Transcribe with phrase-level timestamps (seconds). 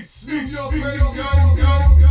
[0.00, 1.28] East, New York, radio, yo,
[1.60, 2.08] yo.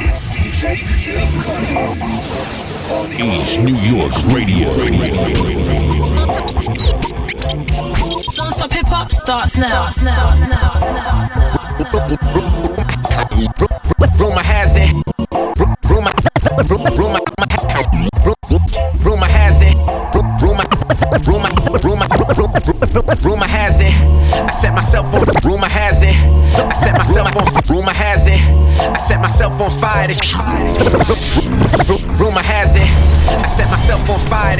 [0.00, 0.64] It's DJ
[1.04, 1.30] Jeff
[2.90, 4.68] on East New York Radio.
[8.38, 9.90] Non-stop hip hop starts now.
[9.90, 10.30] Starts now.
[10.30, 11.60] Starts now.
[14.18, 14.94] Rumor has it.
[15.90, 16.12] Rumor,
[16.46, 17.19] rumor, rumor, rumor
[29.60, 30.08] on fire.
[30.08, 30.20] This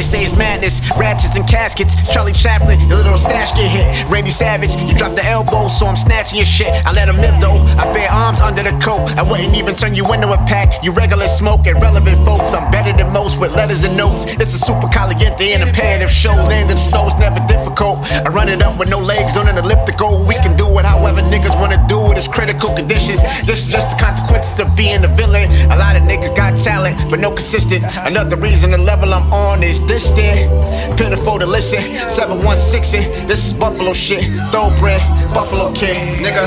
[0.00, 0.80] They say it's madness.
[0.96, 1.92] Ratchets and caskets.
[2.08, 3.84] Charlie Chaplin, your little stash get hit.
[4.08, 6.72] Randy Savage, you dropped the elbow, so I'm snatching your shit.
[6.86, 7.60] I let him live though.
[7.76, 9.12] I bear arms under the coat.
[9.20, 10.82] I wouldn't even turn you into a pack.
[10.82, 12.54] You regular smoke, irrelevant folks.
[12.54, 14.24] I'm better than most with letters and notes.
[14.24, 16.32] It's a Supa Kaliente and imperative show.
[16.32, 18.00] Land in the snow's never difficult.
[18.24, 20.24] I run it up with no legs on an elliptical.
[20.24, 22.16] We can do it however niggas wanna do it.
[22.16, 23.20] It's critical conditions.
[23.44, 25.52] This is just the consequences of being a villain.
[25.70, 27.86] A lot of niggas got talent, but no consistency.
[28.00, 30.96] Another reason the level I'm on is distant.
[30.96, 31.82] Pitiful to listen.
[32.08, 34.22] 716 This is Buffalo shit.
[34.52, 35.02] Thoroughbred,
[35.34, 36.46] Buffalo kid, nigga.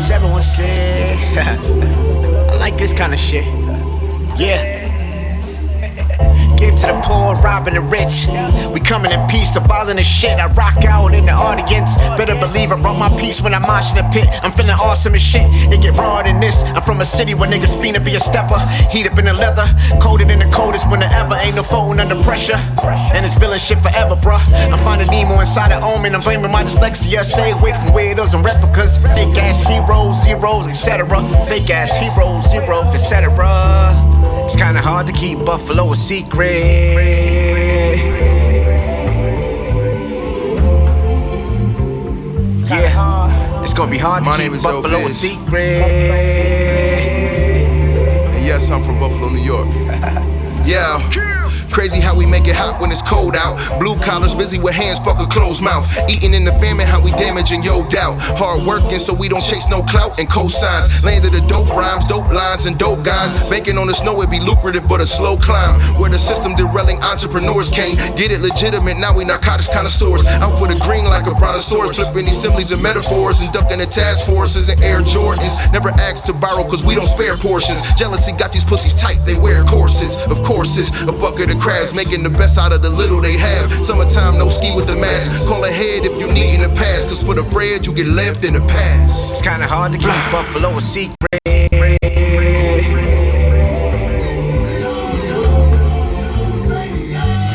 [0.00, 0.64] 716.
[2.50, 3.46] I like this kind of shit.
[4.36, 4.83] Yeah.
[6.64, 8.24] Give to the poor, robbing the rich.
[8.72, 10.38] We coming in peace to violent as shit.
[10.38, 11.98] I rock out in the audience.
[12.16, 14.24] Better believe I brought my peace when I'm in the pit.
[14.42, 15.44] I'm feeling awesome as shit.
[15.72, 16.64] It get raw than this.
[16.64, 18.58] I'm from a city where niggas fiend to be a stepper.
[18.90, 19.68] Heat up in the leather,
[20.00, 21.34] coated in the coldest winter ever.
[21.34, 22.56] Ain't no phone under pressure.
[23.12, 24.40] And it's villain shit forever, bruh.
[24.72, 26.14] I'm finding Nemo inside of Omen.
[26.14, 27.24] I'm blaming my dyslexia.
[27.24, 28.96] Stay away from weirdos and replicas.
[29.12, 31.04] Fake ass heroes, zeros, etc.
[31.44, 33.34] Fake ass heroes, zeros, etc.
[34.44, 36.53] It's kinda hard to keep Buffalo a secret.
[42.66, 45.82] Yeah, it's gonna be hard to My keep name is Buffalo a secret.
[48.34, 49.68] And yes, I'm from Buffalo, New York.
[50.64, 51.43] Yeah.
[51.74, 53.58] Crazy how we make it hot when it's cold out.
[53.82, 55.82] Blue collars busy with hands, fuck a closed mouth.
[56.08, 58.14] Eating in the famine, how we damaging yo doubt.
[58.38, 61.02] Hard working so we don't chase no clout and cosigns.
[61.02, 63.50] Landed the dope rhymes, dope lines, and dope guys.
[63.50, 65.82] Banking on the snow, it be lucrative, but a slow climb.
[65.98, 68.96] Where the system derailing entrepreneurs can't get it legitimate.
[68.96, 70.24] Now we narcotics connoisseurs.
[70.38, 71.98] Out for the green like a brontosaurus.
[71.98, 75.58] Flipping these similes and metaphors and ducking the task forces and Air Jordans.
[75.72, 77.82] Never asked to borrow cause we don't spare portions.
[77.98, 80.24] Jealousy got these pussies tight, they wear corsets.
[80.30, 83.38] Of course, it's a bucket of crabs, making the best out of the little they
[83.38, 83.72] have.
[83.82, 85.48] Summertime, no ski with the mask.
[85.48, 88.44] Call ahead if you need in the past, cause for the bread, you get left
[88.44, 89.32] in the past.
[89.32, 90.28] It's kinda hard to keep ah.
[90.30, 91.16] Buffalo a secret.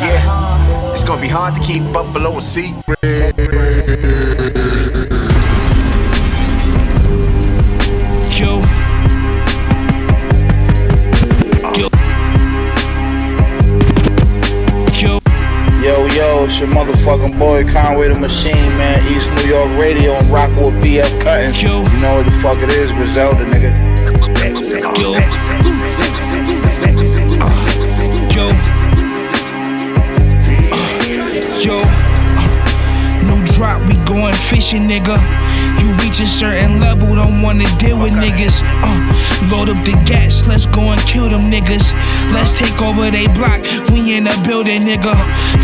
[0.02, 3.39] Yeah, it's gonna be hard to keep Buffalo a secret.
[16.62, 19.00] It's your motherfucking boy Conway the Machine, man.
[19.16, 20.14] East New York Radio.
[20.16, 21.54] I'm rocking with PF Cuttin.
[21.56, 21.84] Yo.
[21.90, 23.72] You know what the fuck it is, Griselda, nigga.
[25.00, 25.14] Yo.
[28.36, 28.50] Yo.
[30.70, 31.80] Uh, Yo.
[31.80, 35.49] Uh, New drop, we going fishing, nigga.
[35.90, 38.62] You reach a certain level, don't wanna deal with niggas.
[38.86, 41.94] Uh, load up the gas, let's go and kill them niggas.
[42.32, 45.16] Let's take over they block, we in the building, nigga.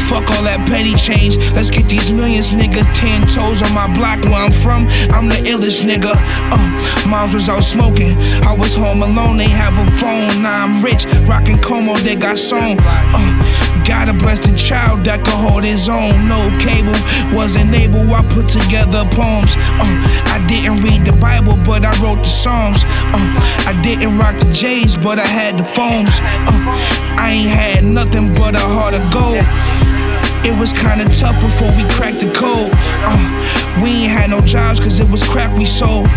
[0.09, 2.81] Fuck all that petty change, let's get these millions, nigga.
[2.95, 6.15] Ten toes on my block where I'm from, I'm the illest nigga.
[6.49, 10.41] Uh, moms was out smoking, I was home alone, they have a phone.
[10.41, 12.77] Now I'm rich, rockin' Como, they got song.
[12.79, 16.27] Uh, gotta bless the child that could hold his own.
[16.27, 16.97] No cable,
[17.37, 19.53] wasn't able, I put together poems.
[19.77, 22.83] Uh, I didn't read the Bible, but I wrote the Psalms.
[22.83, 26.15] Uh, I didn't rock the J's, but I had the foams.
[26.19, 29.45] Uh, I ain't had nothing but a heart of gold.
[30.45, 32.71] It was kinda tough before we cracked the code.
[33.03, 36.07] Uh, we ain't had no jobs cause it was crap we sold.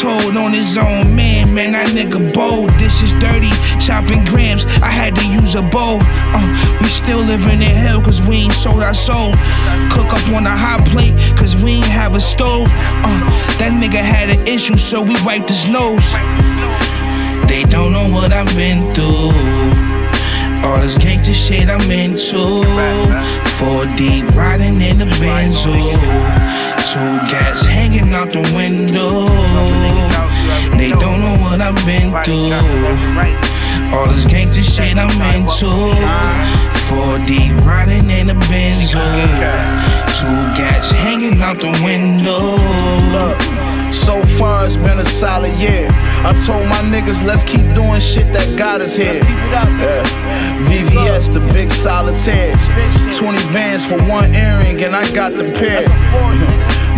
[0.00, 2.68] Told on his own man, man, that nigga bold.
[2.78, 3.48] This is dirty,
[3.80, 4.66] chopping grams.
[4.84, 6.00] I had to use a bowl.
[6.02, 9.32] Uh, we still living in hell cause we ain't sold our soul.
[9.90, 12.68] Cook up on a hot plate cause we ain't have a stove.
[12.68, 13.20] Uh,
[13.56, 16.12] that nigga had an issue, so we wiped his nose.
[17.48, 19.32] They don't know what I've been through.
[20.62, 22.66] All this gangster shit I'm into.
[23.56, 26.75] Four deep riding in the Benzo.
[26.96, 29.26] Two gas hanging out the window.
[30.78, 32.54] They don't know what I've been through.
[33.94, 35.68] All this gangster shit I'm into.
[36.88, 39.04] Four deep riding in the Benzo.
[40.16, 43.55] Two gats hanging out the window.
[43.92, 45.88] So far it's been a solid year.
[45.90, 49.22] I told my niggas, let's keep doing shit that got us here.
[49.24, 50.02] Yeah.
[50.68, 52.66] VVS, the big solitaires.
[53.16, 55.86] 20 bands for one earring, and I got the pair.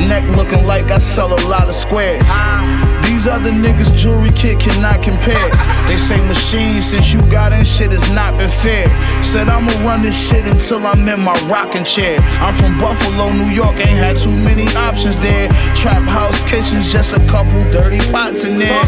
[0.09, 2.23] Neck looking like I sell a lot of squares.
[3.19, 5.51] These other niggas' jewelry kit cannot compare.
[5.89, 8.87] They say machine since you got in shit has not been fair.
[9.25, 12.21] Said I'ma run this shit until I'm in my rocking chair.
[12.39, 15.49] I'm from Buffalo, New York, ain't had too many options there.
[15.75, 18.85] Trap house kitchens, just a couple dirty pots in there.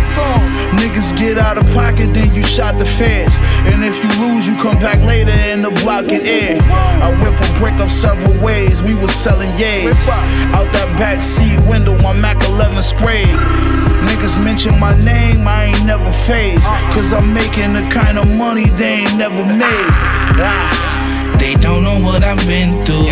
[1.00, 3.34] Niggas get out of pocket, then you shot the feds.
[3.64, 6.60] And if you lose, you come back later and the block get air.
[6.62, 10.06] I whip a brick up several ways, we was selling yays.
[10.52, 13.28] Out that back seat window, my Mac 11 sprayed.
[13.28, 16.66] Niggas mention my name, I ain't never phased.
[16.92, 19.90] Cause I'm making the kind of money they ain't never made.
[20.36, 21.36] Ah.
[21.40, 23.08] They don't know what I've been through.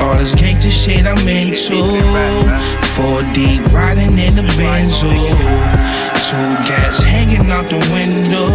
[0.00, 1.82] All this gangster shit I'm into.
[2.94, 6.05] Four deep riding in the Benzo.
[6.26, 8.46] Two cats hanging out the window.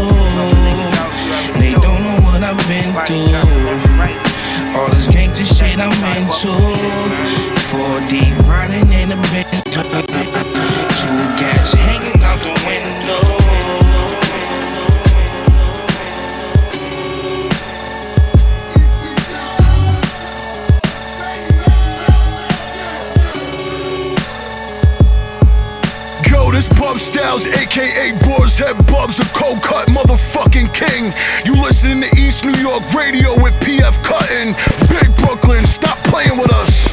[1.58, 3.32] They don't know what I've been through.
[4.78, 6.52] All this gangster shit I'm into.
[7.72, 9.84] Four deep riding in the Benzo.
[11.00, 12.81] Two gats hanging out the window.
[27.02, 31.12] Styles, aka Boar's Head Bubs, the cold cut motherfucking king.
[31.44, 34.54] You listening to East New York Radio with PF Cuttin.
[34.88, 36.88] Big Brooklyn, stop playing with us.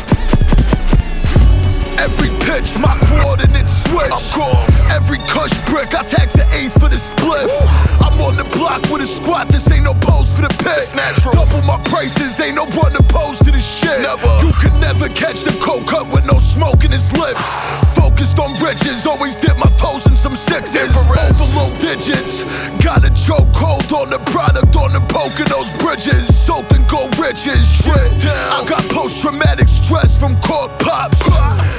[2.00, 4.08] Every pitch, my coordinates switch.
[4.08, 4.64] I'm gone.
[4.88, 7.52] Every cush brick, I tax the eighth for the spliff.
[8.00, 10.88] I'm on the block with a squad, this ain't no pose for the pit.
[11.32, 14.00] Double my prices, ain't no run opposed to this shit.
[14.00, 14.32] Never.
[14.40, 17.44] You could never catch the cold cut with no smoke in his lips.
[17.92, 20.88] Focused on riches, always dip my toes in some sixes.
[20.96, 22.44] Overload digits,
[22.80, 26.24] got a choke hold on the product on the Poconos bridges.
[26.32, 28.08] Soap and gold riches, shit.
[28.24, 31.18] I got post traumatic stress from court pops.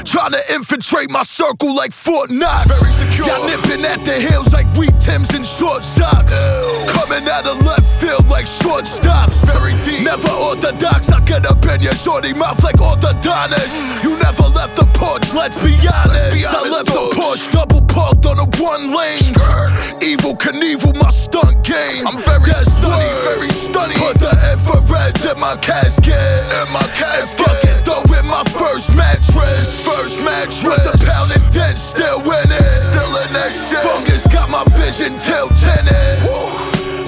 [0.04, 2.68] Trying to infiltrate my circle like Fort Knox.
[2.68, 3.28] Very secure.
[3.28, 6.36] Y'all nipping at the heels like wheat Tims and short socks.
[6.92, 9.40] Coming out of left field like short stops.
[9.48, 10.04] Very deep.
[10.04, 11.10] Never orthodox.
[11.12, 13.72] I get up in your shorty mouth like orthodontist.
[14.04, 16.44] You never left the porch, let's be honest.
[16.44, 19.32] I left the porch double parked on a one lane.
[20.04, 22.06] Evil Knievel, my stunt game.
[22.06, 23.98] I'm very stunning, very stunning.
[23.98, 26.20] Put the infrared in my casket.
[26.60, 27.16] In my casket.
[27.16, 29.86] And fuck it, though, in my first mattress.
[29.88, 30.49] First mattress.
[30.50, 32.50] With the pound and dent, still winning.
[32.90, 33.86] Still in that shit.
[33.86, 36.26] Fungus got my vision till tennis.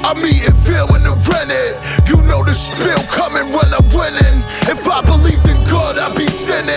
[0.05, 1.73] I'm eating, feeling the rented.
[2.07, 4.45] You know the spill coming when I'm winning.
[4.69, 6.69] If I believed in God, I'd be sinning.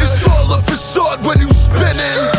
[0.00, 2.35] It's all a facade when you spinning.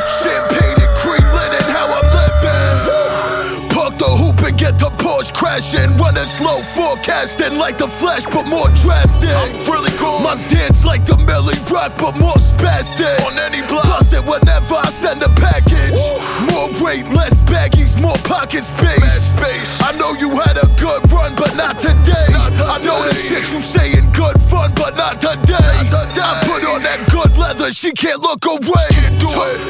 [6.27, 9.31] Slow, forecasting like the flash, but more drastic.
[9.31, 10.19] I'm really cool.
[10.19, 13.15] My dance like the Millie Rock, but more spastic.
[13.25, 13.85] On any block.
[13.85, 15.95] Bust it whenever I send a package.
[16.51, 19.02] More weight, less baggies, more pocket space.
[19.34, 19.82] space.
[19.82, 22.28] I know you had a good run, but not today.
[22.34, 25.56] I know the shit you saying good fun, but not today.
[25.58, 28.89] I put on that good leather, she can't look away.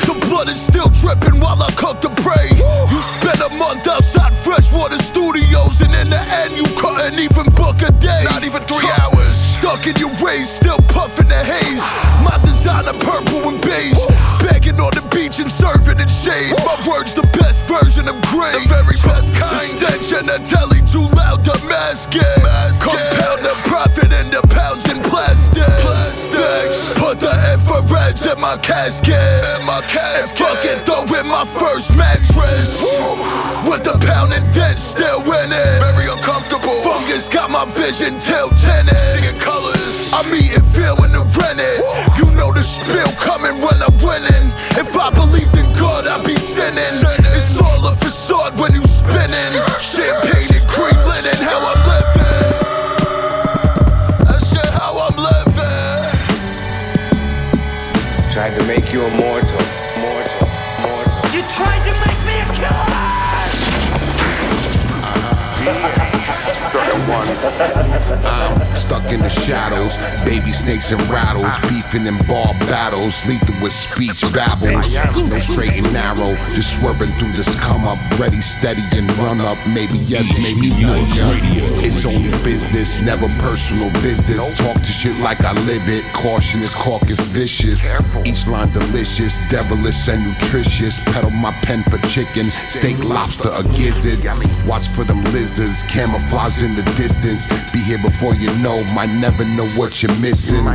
[0.06, 2.50] The blood is still dripping while I cook the prey.
[2.56, 7.82] You spent a month outside freshwater studios, and in the end, you couldn't even book
[7.84, 8.24] a day.
[8.24, 9.36] Not even three hours.
[9.58, 11.84] Stuck in your ways, still puffing the haze.
[12.24, 13.98] My designer purple and beige.
[14.42, 16.54] Begging on the beach and serving in shade.
[16.64, 18.54] My words the best version of gray.
[18.54, 19.70] The very best kind.
[19.74, 22.42] Extension of telly too loud to mask it.
[22.82, 25.68] Compound the profit into pounds and plastic.
[25.84, 26.94] Plastics.
[26.96, 29.18] Put the infrareds in my casket.
[29.60, 30.18] In my casket.
[30.18, 32.80] And fuck it though in my first mattress.
[33.68, 35.78] With the pound and dent still winning.
[35.82, 36.76] Very uncomfortable.
[36.84, 38.96] Fungus got my vision till tennis.
[39.14, 40.14] Seeing colors.
[40.14, 41.84] I'm eating, feeling the rented.
[42.18, 44.52] You know the spill coming when I'm winning.
[44.80, 46.86] If I believed in God, I'd be sinning.
[47.36, 47.67] It's all
[48.08, 49.52] facade when you spinning.
[49.84, 52.48] Champagne and cream linen, how I'm living.
[54.26, 56.16] That's shit how I'm living.
[58.32, 59.64] Tried to make you immortal,
[60.00, 60.48] mortal,
[60.80, 61.20] mortal.
[61.36, 62.88] You tried to make me a killer!
[66.74, 67.28] Got one.
[68.26, 69.96] out, stuck in the shadows.
[70.24, 74.94] Baby snakes and rattles, beefing in bar battles, lethal with speech babbles.
[75.16, 79.58] No straight and narrow, just swerving through this come up, ready, steady, and run up.
[79.68, 80.96] Maybe yes, maybe no.
[81.82, 84.58] It's only business, never personal visits.
[84.58, 86.04] Talk to shit like I live it.
[86.14, 87.82] Caution is caucus vicious.
[88.26, 91.00] Each line delicious, devilish and nutritious.
[91.06, 94.28] Pedal my pen for chicken, steak, lobster, or gizzards.
[94.66, 97.44] Watch for them lizards, camouflage in the distance.
[97.72, 100.66] Be here before you know, might never know what you're missing.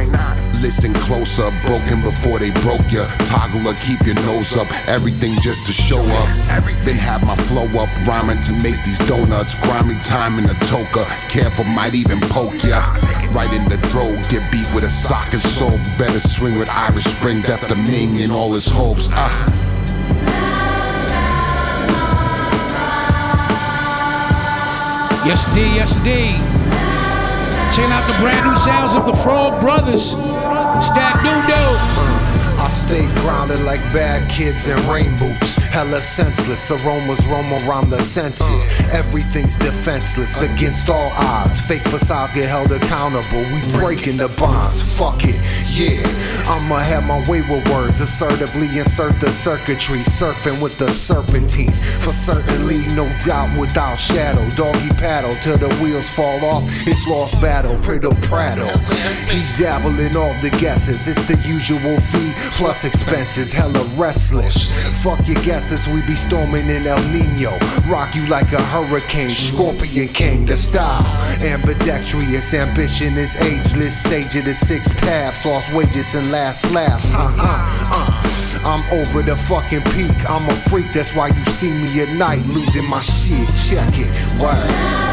[0.63, 3.07] Listen closer, broken before they broke ya.
[3.27, 6.29] Toggler, keep your nose up, everything just to show up.
[6.85, 9.55] Been have my flow up, rhyming to make these donuts.
[9.61, 12.81] Grimy time in the toka, careful might even poke ya.
[13.33, 15.77] Right in the throat, get beat with a sock and soul.
[15.99, 19.09] Better swing with Irish Spring, death to Ming and all his hopes.
[19.11, 19.49] Ah.
[25.25, 26.62] Yes, indeed, yes, indeed.
[27.75, 30.13] Checking out the brand new sounds of the Frog Brothers.
[30.13, 31.79] Dope.
[31.81, 32.22] I
[32.73, 35.57] stay grounded like bad kids in rain boots.
[35.73, 38.67] Hella senseless, aromas roam around the senses.
[38.91, 41.61] Everything's defenseless against all odds.
[41.61, 43.43] Fake facades get held accountable.
[43.53, 44.83] We breaking the bonds.
[44.99, 45.41] Fuck it,
[45.73, 46.03] yeah.
[46.47, 48.01] I'ma have my way with words.
[48.01, 50.01] Assertively insert the circuitry.
[50.01, 51.73] Surfing with the serpentine.
[52.01, 54.47] For certainly, no doubt, without shadow.
[54.57, 56.65] Doggy paddle till the wheels fall off.
[56.87, 57.79] It's lost battle.
[57.79, 58.67] Prado Prado.
[59.29, 61.09] He dabble in all the guesses.
[61.09, 62.33] It's the usual fee
[62.63, 64.69] plus expenses, hella restless.
[65.03, 67.59] Fuck your guesses, we be storming in El Nino.
[67.89, 71.03] Rock you like a hurricane, Scorpion King, the style.
[71.43, 74.01] Ambidextrous, ambition is ageless.
[74.01, 77.09] Sage of the six paths, lost wages and last laughs.
[77.09, 77.53] Ha ha,
[77.91, 78.29] uh.
[78.65, 80.31] I'm over the fucking peak.
[80.31, 83.49] I'm a freak, that's why you see me at night losing my shit.
[83.57, 85.12] Check it, word.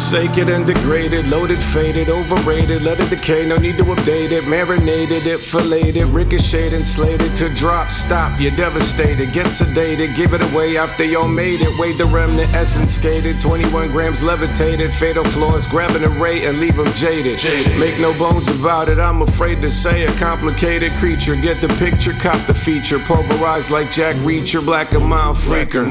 [0.00, 4.48] Forsaken and degraded, loaded, faded, overrated, let it decay, no need to update it.
[4.48, 7.90] Marinated it, filleted, ricocheted, and slated to drop.
[7.90, 11.78] Stop, you're devastated, get sedated, give it away after y'all made it.
[11.78, 16.76] Wait the remnant, essence skated, 21 grams levitated, fatal flaws, grabbing a ray and leave
[16.76, 17.38] them jaded.
[17.78, 21.36] Make no bones about it, I'm afraid to say a complicated creature.
[21.36, 25.86] Get the picture, cop the feature, pulverized like Jack Reacher, black and mild freaker.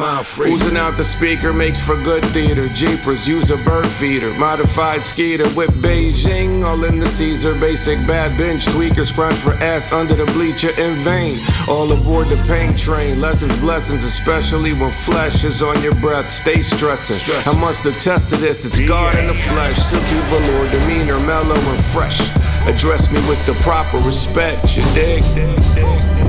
[0.52, 2.68] Oozing out the speaker makes for good theater.
[2.70, 7.54] Jeepers, use a bird feeder, modified skeeter with Beijing, all in the Caesar.
[7.56, 11.38] Basic bad bench tweaker, scrunch for ass under the bleacher in vain.
[11.68, 16.30] All aboard the pain train, lessons, blessings, especially when flesh is on your breath.
[16.30, 17.20] Stay stressing.
[17.46, 19.78] I must attest to this, it's God in the flesh.
[19.78, 22.22] Silky velour, demeanor, mellow and fresh.
[22.68, 25.24] Address me with the proper respect, you dig?
[25.36, 26.29] Yeah.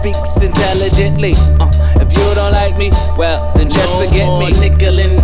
[0.00, 1.34] Speaks, intelligently.
[1.60, 4.50] Uh, if you don't like me, well, then just forget me.
[4.58, 5.19] Nickel and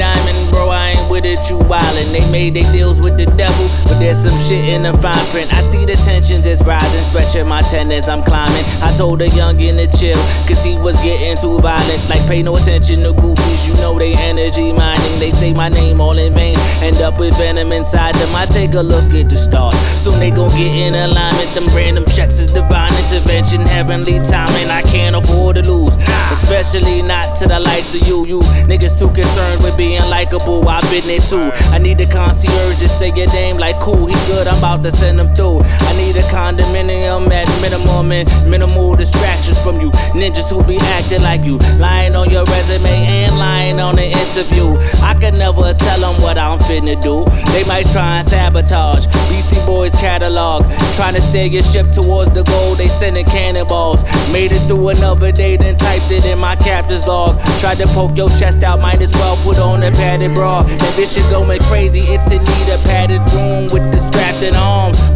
[1.16, 2.12] with it, you wildin'.
[2.12, 5.52] They made their deals with the devil, but there's some shit in the fine print.
[5.52, 8.64] I see the tensions is rising, stretching my tendons, I'm climbing.
[8.82, 12.06] I told a youngin' to chill, cause he was getting too violent.
[12.10, 15.18] Like, pay no attention to goofies, you know they energy mining.
[15.18, 18.34] They say my name all in vain, end up with venom inside them.
[18.34, 21.48] I take a look at the stars, soon they gon' get in alignment.
[21.54, 24.68] Them random checks is divine intervention, heavenly timing.
[24.68, 25.96] I can't afford to lose,
[26.30, 28.26] especially not to the likes of you.
[28.26, 31.50] You niggas too concerned with being likable, I've been there too.
[31.70, 34.90] I need a concierge to say your name like cool, he good, I'm about to
[34.90, 35.60] send him through.
[35.62, 39.90] I need a condominium at minimum and minimal distractions from you.
[40.12, 44.76] Ninjas who be acting like you, lying on your resume and lying on the interview.
[45.02, 47.24] I can never tell them what I'm finna do.
[47.52, 52.42] They might try and sabotage Beastie Boys catalog, trying to steer your ship towards the
[52.42, 52.74] goal.
[52.74, 54.02] They sending cannonballs.
[54.32, 57.40] Made it through another day, then typed it in my captain's log.
[57.60, 60.62] Tried to poke your chest out, might as well put on a padded bra.
[60.62, 62.00] Envision are going crazy.
[62.00, 64.54] It's in need of padded room with the strapped in.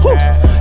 [0.02, 0.14] Whew.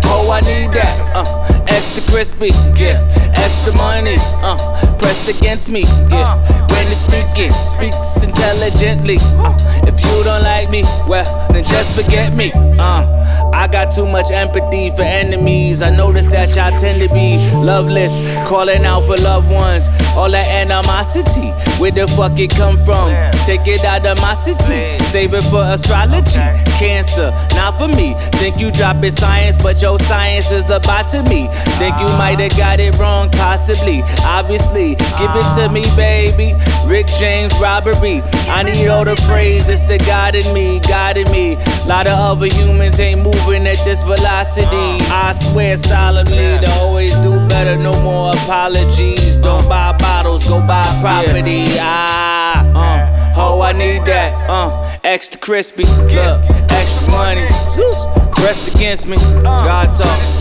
[0.05, 1.15] Oh, I need that.
[1.15, 2.47] Uh, extra crispy,
[2.79, 3.03] yeah.
[3.35, 4.57] Extra money, uh,
[4.97, 6.39] pressed against me, yeah.
[6.69, 9.17] When it's speaking, speaks intelligently.
[9.19, 12.51] Uh, if you don't like me, well, then just forget me.
[12.53, 15.81] Uh, I got too much empathy for enemies.
[15.81, 19.89] I notice that y'all tend to be loveless, calling out for loved ones.
[20.15, 23.11] All that animosity, where the fuck it come from?
[23.45, 26.39] Take it out of my city, save it for astrology.
[26.77, 28.13] Cancer, not for me.
[28.33, 30.79] Think you dropping science, but your science is the
[31.27, 31.49] me.
[31.79, 34.03] Think you might have got it wrong, possibly.
[34.23, 36.53] Obviously, give it to me, baby.
[36.85, 38.21] Rick James robbery.
[38.49, 39.67] I need all the praise.
[39.67, 41.55] It's the God in me, God in me.
[41.87, 45.03] Lot of other humans ain't moving at this velocity.
[45.09, 47.75] I swear solemnly to always do better.
[47.75, 49.37] No more apologies.
[49.37, 51.65] Don't buy bottles, go buy property.
[51.79, 54.49] Ah, uh, oh, I need that.
[54.49, 57.47] Uh, extra crispy, look, extra money.
[57.69, 58.05] Zeus,
[58.39, 59.17] rest against me.
[59.17, 60.39] God talk.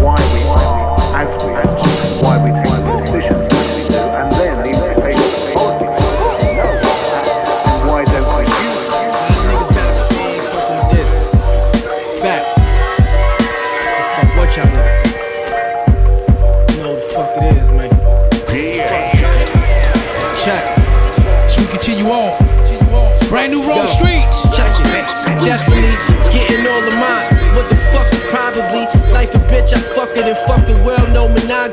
[0.00, 0.39] why we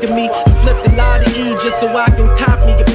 [0.08, 0.28] no monogamy.
[0.30, 2.87] I flipped a lot of E just so I can cop me a to.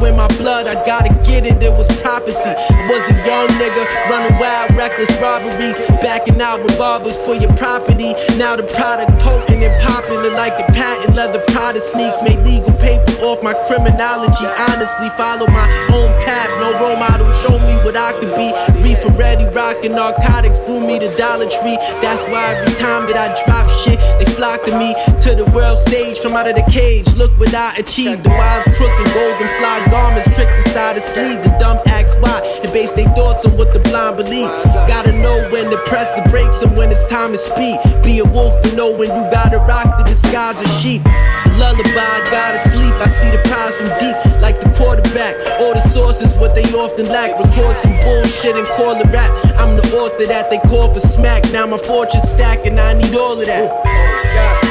[0.00, 1.62] In my blood, I gotta get it.
[1.62, 2.50] It was prophecy.
[2.50, 8.14] I was a young nigga running wild, reckless robberies, backing out revolvers for your property.
[8.36, 12.22] Now the product potent and popular like the patent leather Prada sneaks.
[12.22, 14.46] Made legal paper off my criminology.
[14.72, 16.48] Honestly, follow my own path.
[16.58, 18.50] No role model show me what I could be.
[18.82, 21.76] Reefer ready, rocking narcotics, grew me to Dollar Tree.
[22.00, 25.78] That's why every time that I drop shit, they flock to me to the world
[25.78, 27.06] stage from out of the cage.
[27.14, 28.24] Look what I achieved.
[28.24, 31.42] The wise crook and golden fly garments, tricks inside the sleeve.
[31.42, 34.48] The dumb ask why and base their thoughts on what the blind believe.
[34.88, 37.78] Gotta know when to press the brakes and when it's time to speak.
[38.02, 41.02] Be a wolf, but know when you gotta rock the disguise of sheep.
[41.02, 42.94] The lullaby, gotta sleep.
[42.94, 45.34] I see the prize from deep, like the quarterback.
[45.60, 47.38] All the sources, what they often lack.
[47.38, 49.30] Record some bullshit and call it rap.
[49.58, 51.50] I'm the author that they call for smack.
[51.52, 54.69] Now my fortune stack and I need all of that.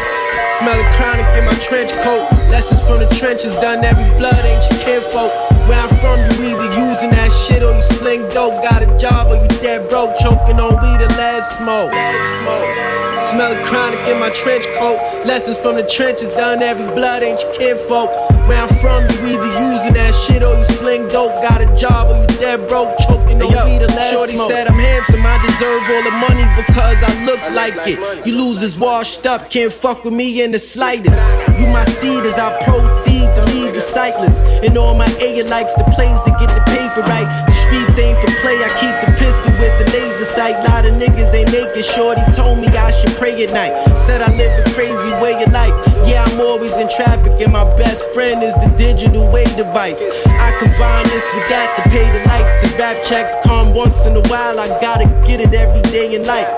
[0.60, 2.30] Smell of chronic in my trench coat.
[2.52, 5.32] Lessons from the trenches, done every blood, ain't your kinfolk.
[5.70, 8.62] Where I'm from, you either using that shit or you sling dope.
[8.62, 12.99] Got a job or you dead broke, choking on weed and lead smoke.
[13.30, 14.98] Smell of chronic in my trench coat.
[15.24, 18.10] Lessons from the trenches, done every blood, ain't your kinfolk.
[18.50, 21.38] Where I'm from, you either using that shit or you sling dope.
[21.44, 24.50] Got a job or you dead broke, choking on weed and lead Shorty smoke.
[24.50, 28.26] said I'm handsome, I deserve all the money because I look like it.
[28.26, 31.22] You losers washed up, can't fuck with me in the slightest.
[31.62, 34.42] You my seed as I proceed to lead the cyclists.
[34.66, 37.30] And all my A likes the plays to get the paper right.
[37.46, 40.56] The streets ain't for play, I keep the pistol with the laser sight.
[40.68, 43.74] Lot of niggas ain't making shorty told me I should pray at night.
[43.98, 45.74] Said I live a crazy way of life.
[46.08, 50.02] Yeah, I'm always in traffic, and my best friend is the digital way device.
[50.26, 54.16] I combine this with that to pay the lights, cause rap checks come once in
[54.16, 54.60] a while.
[54.60, 56.50] I gotta get it every day in life.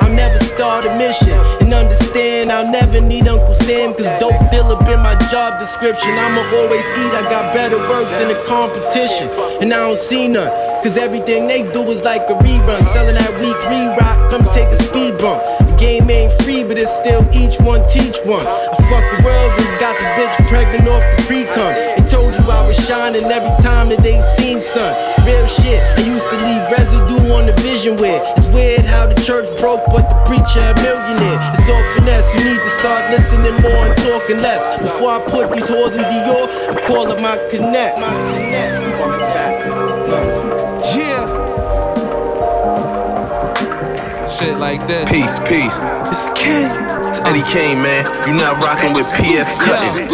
[0.00, 4.76] I'll never start a mission and understand I'll never need Uncle Sam cause dope dealer
[4.84, 6.10] been my job description.
[6.10, 9.28] I'ma always eat, I got better work than the competition.
[9.60, 10.75] And I don't see none.
[10.82, 12.86] Cause everything they do is like a rerun.
[12.86, 15.42] Selling that weak re-rock, come take a speed bump.
[15.66, 18.46] The game ain't free, but it's still each one teach one.
[18.46, 21.74] I fuck the world and got the bitch pregnant off the pre-cum.
[21.98, 24.94] They told you I was shining every time that they seen sun.
[25.26, 29.18] Real shit, I used to leave residue on the vision where it's weird how the
[29.26, 31.38] church broke, but the preacher a millionaire.
[31.50, 34.62] It's all finesse, you need to start listening more and talking less.
[34.78, 37.98] Before I put these whores in Dior, I call it my connect.
[37.98, 38.45] My connect.
[44.38, 45.10] Shit like this.
[45.10, 45.78] Peace, peace.
[46.12, 46.68] It's King.
[47.08, 48.04] It's Eddie Kaine, man.
[48.26, 50.12] You not rocking with PF Cuttin.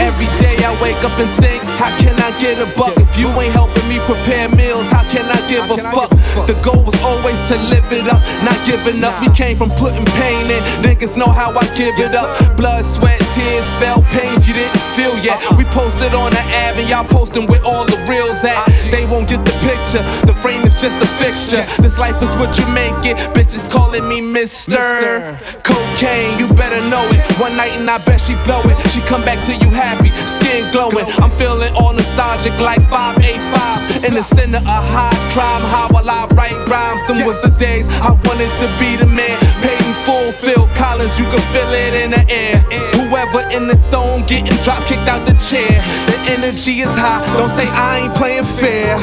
[0.00, 2.96] Every day I wake up and think, how can I get a buck?
[2.96, 6.08] If you ain't helping me prepare meals, how can I give a fuck?
[6.48, 9.12] The goal was always to live it up, not giving up.
[9.20, 12.56] We came from putting pain in, niggas know how I give it up.
[12.56, 15.36] Blood, sweat, tears, felt pains you didn't feel yet.
[15.60, 18.64] We posted on the Ave and y'all posting with all the reels at.
[18.88, 21.68] They won't get the picture, the frame is just a fixture.
[21.82, 25.36] This life is what you make it, bitches calling me Mr.
[25.62, 27.20] Cocaine, you better know it.
[27.38, 28.76] One night and I bet she blow it.
[28.88, 31.06] She come back to you happy, skin glowing.
[31.18, 36.26] I'm feeling all nostalgic like 585 In the center of high crime, how will I
[36.38, 37.02] write rhymes?
[37.08, 39.38] Them was the days I wanted to be the man.
[39.64, 42.58] In full, Phil Collins, you can feel it in the air.
[42.98, 45.82] Whoever in the throne getting drop kicked out the chair.
[46.06, 48.98] The energy is high, don't say I ain't playing fair.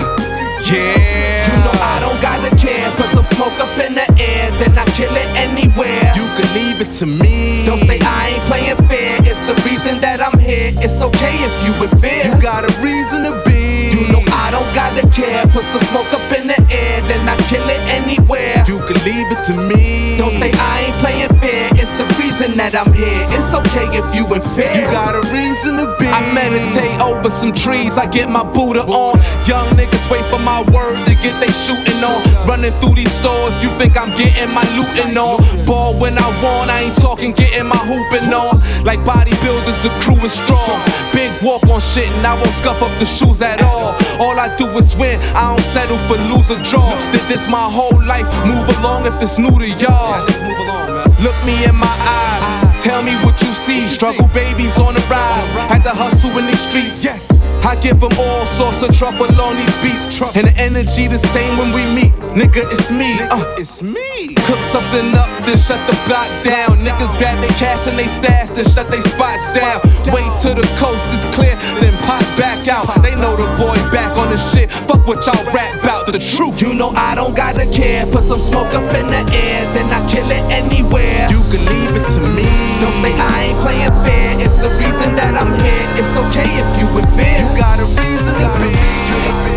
[0.67, 2.91] Yeah, you know I don't gotta care.
[2.91, 6.11] Put some smoke up in the air, then I kill it anywhere.
[6.15, 7.65] You can leave it to me.
[7.65, 9.17] Don't say I ain't playing fair.
[9.23, 10.73] It's the reason that I'm here.
[10.81, 12.25] It's okay if you in fear.
[12.25, 13.93] You got a reason to be.
[13.93, 15.45] You know I don't gotta care.
[15.53, 18.65] Put some smoke up in the air, then I kill it anywhere.
[18.65, 20.17] You can leave it to me.
[20.17, 21.78] Don't say I ain't playing fair.
[22.39, 23.27] Reason that I'm here.
[23.35, 24.71] It's okay if you in fear.
[24.71, 26.07] You got a reason to be.
[26.07, 27.99] I meditate over some trees.
[27.99, 29.19] I get my Buddha on.
[29.43, 32.23] Young niggas wait for my word to get they shooting on.
[32.47, 35.43] Running through these stores, you think I'm getting my looting on.
[35.67, 38.55] Ball when I want, I ain't talking getting my hooping on.
[38.87, 40.79] Like bodybuilders, the crew is strong.
[41.11, 43.99] Big walk on shit, and I won't scuff up the shoes at all.
[44.15, 46.87] All I do is win, I don't settle for lose or draw.
[47.11, 50.78] Did this my whole life, move along if it's new to y'all.
[51.21, 53.85] Look me in my eyes, tell me what you see.
[53.87, 57.03] Struggle babies on the rise, had to hustle in the streets.
[57.03, 57.38] Yes.
[57.63, 60.09] I give them all sorts of trouble on these beats.
[60.35, 62.13] And the energy the same when we meet.
[62.35, 63.15] Nigga, it's me.
[63.31, 64.35] Uh, it's me.
[64.47, 66.83] Cook something up, then shut the block down.
[66.83, 69.79] Niggas grab their cash and they stash, then shut they spots down.
[70.11, 72.87] Wait till the coast is clear, then pop back out.
[73.01, 74.71] They know the boy back on the shit.
[74.87, 76.61] Fuck what y'all rap about, the truth.
[76.61, 78.05] You know I don't gotta care.
[78.07, 81.29] Put some smoke up in the air, then I kill it anywhere.
[81.29, 82.47] You can leave it to me.
[82.81, 84.39] Don't say I ain't playing fair.
[84.39, 85.85] It's the reason that I'm here.
[85.99, 87.48] It's okay if you in fear.
[87.57, 89.48] Got a reason to be.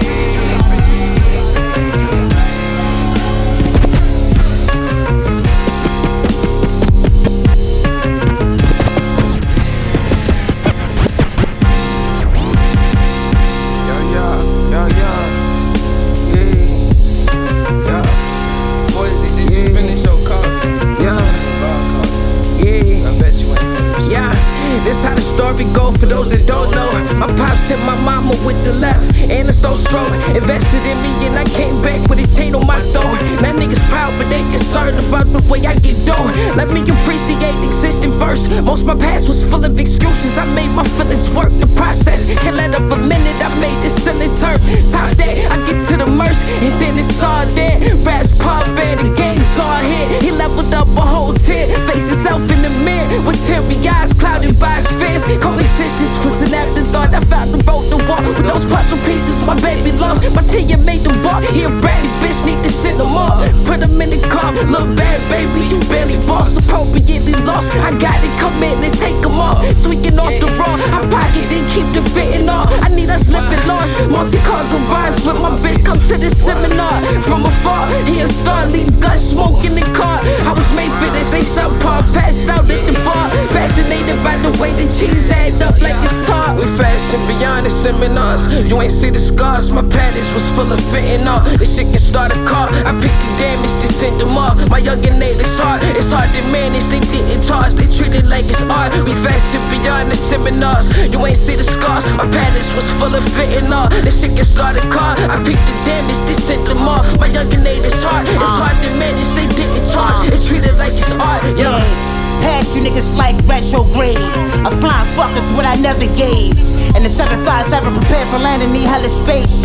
[89.93, 91.45] Palace was full of fitting up.
[91.61, 92.69] This shit can start a car.
[92.73, 94.57] I pick the damage to send them off.
[94.69, 95.85] My youngin' natives hard.
[95.95, 96.85] It's hard to manage.
[96.89, 97.75] They didn't charge.
[97.75, 98.93] They treat it like it's art.
[99.05, 100.89] We fashion beyond the seminars.
[101.13, 102.05] You ain't see the scars.
[102.17, 103.91] My palace was full of fitting up.
[104.03, 105.15] This shit can start a car.
[105.17, 106.21] I pick the damage.
[106.27, 107.07] They sent them off.
[107.21, 108.27] My youngin' natives hard.
[108.27, 109.31] It's hard to manage.
[109.37, 110.29] They didn't charge.
[110.33, 111.45] It's treated like it's art.
[111.57, 112.12] Yeah.
[112.43, 114.19] Pass you niggas like retrograde.
[114.67, 116.59] A flying fuck is what I never gave.
[116.95, 119.63] And the 757 prepared for landing me hella space.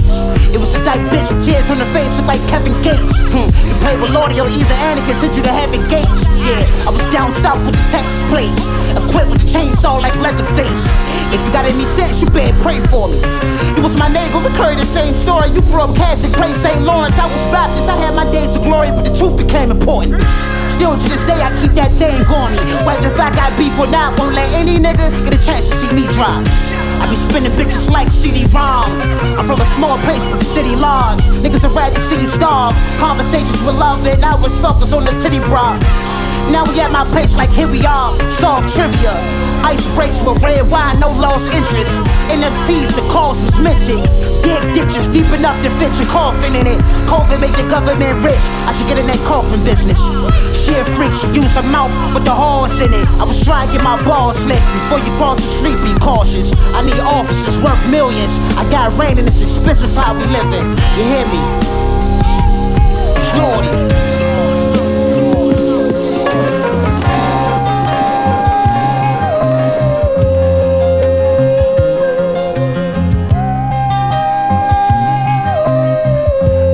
[0.53, 3.17] It was a dyke bitch with tears on her face, look like Kevin Gates.
[3.33, 3.49] Hmm.
[3.67, 6.23] You play with Lordy or even Anakin sent you to heaven gates.
[6.39, 8.55] Yeah, I was down south with the Texas place.
[8.95, 10.87] Equipped with a chainsaw like Leatherface.
[11.33, 13.19] If you got any sense, you better pray for me.
[13.75, 15.51] It was my neighbor, we curry the same story.
[15.51, 16.81] You grew up Catholic, pray St.
[16.87, 17.19] Lawrence.
[17.19, 20.23] I was Baptist, I had my days of glory, but the truth became important.
[20.77, 22.61] Still to this day, I keep that thing on me.
[22.85, 25.75] Whether if I got beef or not, won't let any nigga get a chance to
[25.81, 26.45] see me drop.
[27.01, 28.85] I be spinning bitches like CD-ROM.
[29.41, 31.17] I'm from a small place, but the city large.
[31.41, 32.77] Niggas are to see starve.
[33.01, 35.81] Conversations with love, and I was focused on the titty bra.
[36.53, 39.17] Now we at my place like here we are, solve trivia.
[39.65, 41.91] Ice breaks with red wine, no lost interest.
[42.29, 44.05] NFTs, the cause was minted.
[44.45, 46.79] Dig ditches deep enough to fit your coffin in it.
[47.09, 48.45] COVID make the government rich.
[48.69, 49.99] I should get in that coffin business.
[50.67, 53.07] Shit freak she use her mouth with the horse in it.
[53.21, 55.77] I was trying to get my balls slick before you cross the street.
[55.77, 56.51] Be cautious.
[56.75, 58.35] I need officers worth millions.
[58.59, 60.67] I got rain and it's expensive how we living.
[60.97, 61.39] You hear me?
[63.31, 63.71] Shorty.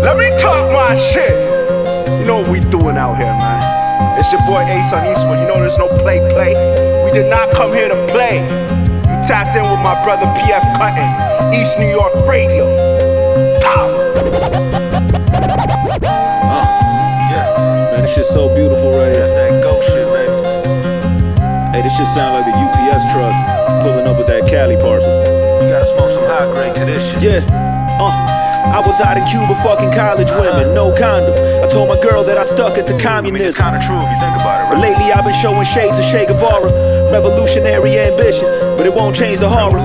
[0.01, 1.29] Let me talk my shit.
[2.19, 3.72] You know what we doing out here, man.
[4.23, 5.38] It's your boy Asun Eastwood.
[5.41, 6.55] You know there's no play play.
[7.03, 8.39] We did not come here to play.
[8.39, 12.63] You tapped in with my brother PF Cuttin, East New York Radio.
[13.59, 13.91] Top.
[17.91, 19.27] Man, this shit so beautiful right here.
[19.27, 20.31] That's that ghost shit, baby.
[21.75, 23.36] Hey, this shit sound like the UPS truck
[23.83, 25.12] pulling up with that Cali parcel.
[25.62, 27.43] You gotta smoke some high grade to this shit.
[27.43, 27.99] Yeah.
[27.99, 28.42] Uh.
[28.65, 31.34] I was out in Cuba fucking college women, no condom.
[31.63, 33.47] I told my girl that I stuck at the communism.
[33.47, 34.71] it's kinda true if you think about it, right?
[34.71, 37.02] But lately I've been showing shades of Che Guevara.
[37.13, 39.78] Revolutionary ambition, but it won't change the horror.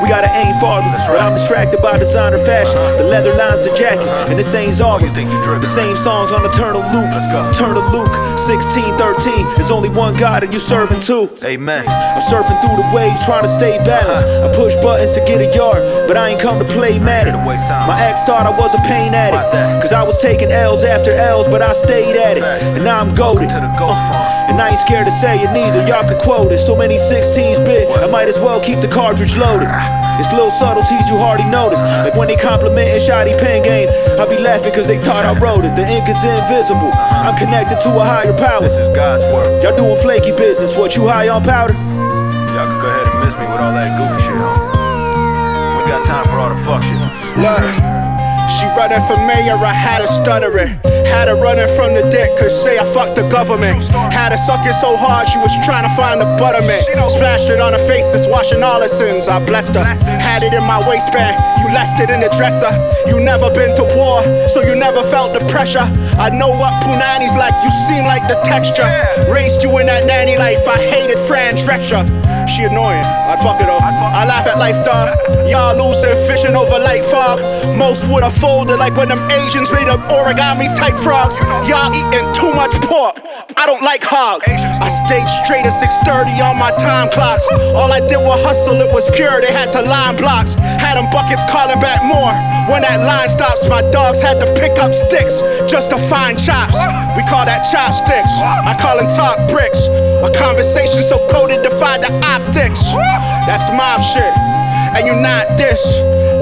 [0.00, 2.78] We gotta aim farther, but I'm distracted by designer fashion.
[3.02, 5.02] The leather lines the jacket, and this ain't Zara.
[5.02, 7.10] The same songs on eternal loop.
[7.52, 9.44] Turn to Luke 16, 13.
[9.56, 11.28] There's only one God and you serving two.
[11.42, 11.84] Amen.
[11.88, 14.24] I'm surfing through the waves, trying to stay balanced.
[14.24, 17.34] I push buttons to get a yard, but I ain't come to play Madden.
[17.44, 19.50] My ex thought I was a pain addict,
[19.82, 22.44] cause I was taking L's after L's, but I stayed at it.
[22.44, 23.50] And now I'm goaded.
[23.50, 25.86] Uh, and I ain't scared to say it neither.
[25.86, 26.58] Y'all could quote it.
[26.58, 29.68] So many 16s bit, I might as well keep the cartridge loaded.
[30.20, 31.80] It's little subtleties you hardly notice.
[31.80, 33.88] Like when they complimentin' shoddy pen game,
[34.20, 35.74] I be laughing cause they thought I wrote it.
[35.74, 36.92] The ink is invisible.
[36.92, 38.60] I'm connected to a higher power.
[38.60, 39.62] This is God's work.
[39.62, 40.76] Y'all doing flaky business.
[40.76, 41.72] What you high on powder?
[41.72, 45.80] Y'all can go ahead and miss me with all that goofy shit, huh?
[45.80, 47.00] We got time for all the fuck shit.
[47.40, 48.00] Look.
[48.58, 50.89] She running for mayor, I had her stuttering.
[51.10, 53.82] Had her running from the dick, cause say I fucked the government.
[54.14, 56.84] Had her sucking so hard, she was trying to find the buttermint.
[57.10, 59.28] Splashed it on her face, it's washing all her sins.
[59.28, 59.84] I blessed her.
[59.84, 62.70] Had it in my waistband, you left it in the dresser.
[63.10, 65.86] You never been to war, so you never felt the pressure.
[66.16, 68.86] I know what punani's like, you seem like the texture.
[69.30, 72.06] Raised you in that nanny life, I hated Fran Drescher.
[72.50, 73.80] She annoying, I'd fuck it up.
[73.80, 75.16] I laugh at life, dog.
[75.48, 77.38] Y'all losing, fishing over light fog.
[77.78, 81.38] Most would have folded like when them Asians made up origami type frogs.
[81.70, 83.22] Y'all eating too much pork.
[83.56, 84.42] I don't like hog.
[84.46, 87.46] I stayed straight at 6:30 on my time clocks.
[87.74, 89.40] All I did was hustle, it was pure.
[89.40, 90.54] They had to line blocks.
[90.54, 92.34] Had them buckets calling back more.
[92.66, 96.76] When that line stops, my dogs had to pick up sticks just to find chops.
[97.16, 98.30] We call that chopsticks.
[98.38, 99.80] I call them talk bricks.
[100.22, 102.80] A conversation so coded to defy the optics.
[103.46, 104.32] That's mob shit.
[104.94, 105.80] And you not this.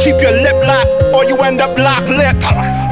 [0.02, 2.36] Keep your lip locked or you end up locked lip.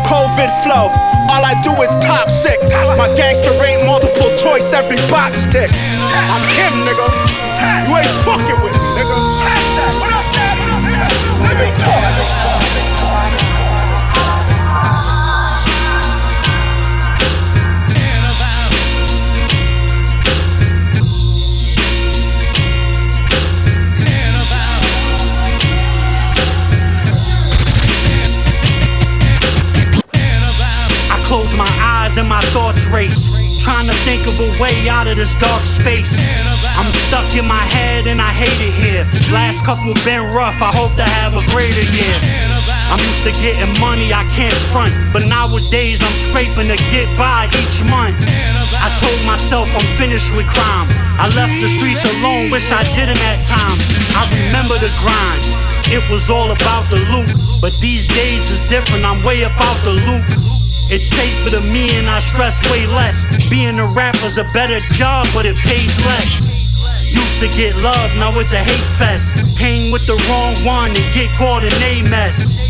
[0.09, 0.89] COVID flow.
[1.29, 2.61] All I do is top sick.
[2.97, 5.71] My gangster ain't multiple choice, every box tick.
[5.71, 7.07] I'm him, nigga.
[7.89, 9.17] You ain't fucking with me, nigga.
[10.01, 10.27] What up,
[11.43, 11.96] Let me talk.
[32.29, 33.31] My thoughts race.
[33.63, 36.13] Trying to think of a way out of this dark space.
[36.79, 39.03] I'm stuck in my head and I hate it here.
[39.33, 42.17] Last couple been rough, I hope to have a greater year.
[42.91, 44.95] I'm used to getting money, I can't front.
[45.13, 48.15] But nowadays I'm scraping to get by each month.
[48.79, 50.87] I told myself I'm finished with crime.
[51.19, 53.83] I left the streets alone, wish I didn't at times.
[54.15, 55.43] I remember the grind.
[55.91, 57.31] It was all about the loot.
[57.63, 60.46] But these days is different, I'm way about the loop.
[60.89, 63.25] It's safer to me and I stress way less.
[63.51, 66.47] Being a rapper's a better job, but it pays less.
[67.13, 69.59] Used to get love, now it's a hate fest.
[69.59, 72.67] Hang with the wrong one and get caught in a mess.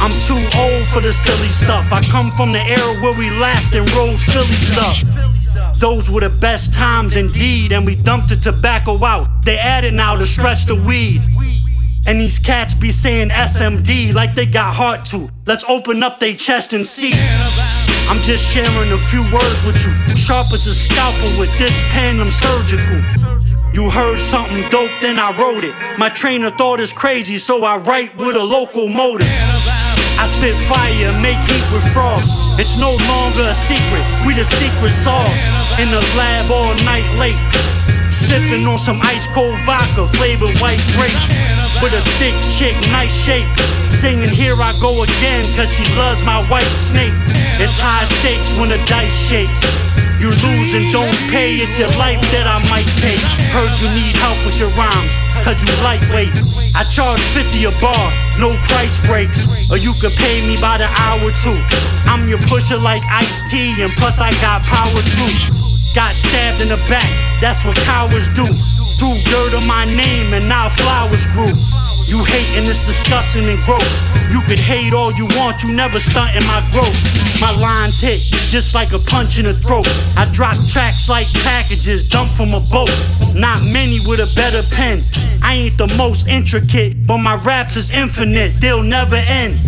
[0.00, 1.90] I'm too old for the silly stuff.
[1.90, 5.76] I come from the era where we laughed and rolled Phillies up.
[5.78, 9.46] Those were the best times indeed, and we dumped the tobacco out.
[9.46, 11.22] They added now to stretch the weed.
[12.10, 15.30] And these cats be saying SMD like they got heart to.
[15.46, 17.12] Let's open up their chest and see.
[18.10, 19.94] I'm just sharing a few words with you.
[20.16, 22.98] Sharp as a scalpel with this pen, I'm surgical.
[23.72, 25.72] You heard something dope, then I wrote it.
[25.98, 29.30] My train of thought is crazy, so I write with a locomotive.
[30.18, 32.58] I spit fire, make heat with frost.
[32.58, 35.78] It's no longer a secret, we the secret sauce.
[35.78, 37.38] In the lab all night late,
[38.30, 41.18] sipping on some ice cold vodka flavored white grape
[41.82, 43.50] with a thick chick, nice shape.
[43.98, 47.12] Singing Here I Go Again, cause she loves my white snake.
[47.58, 49.60] It's high stakes when the dice shakes.
[50.22, 53.20] You lose and don't pay, it's your life that I might take.
[53.50, 55.12] Heard you need help with your rhymes,
[55.42, 56.30] cause you lightweight.
[56.78, 58.06] I charge 50 a bar,
[58.38, 59.68] no price breaks.
[59.72, 61.58] Or you could pay me by the hour too.
[62.06, 65.59] I'm your pusher like Ice T, and plus I got power too.
[65.94, 68.46] Got stabbed in the back, that's what cowards do.
[68.98, 71.50] Threw dirt on my name and now flowers grew.
[72.10, 74.02] You hate and it's disgusting and gross.
[74.32, 76.98] You could hate all you want, you never stunting my growth.
[77.40, 78.18] My lines hit
[78.50, 79.86] just like a punch in the throat.
[80.16, 82.90] I drop tracks like packages dumped from a boat.
[83.32, 85.04] Not many with a better pen.
[85.40, 88.60] I ain't the most intricate, but my raps is infinite.
[88.60, 89.60] They'll never end.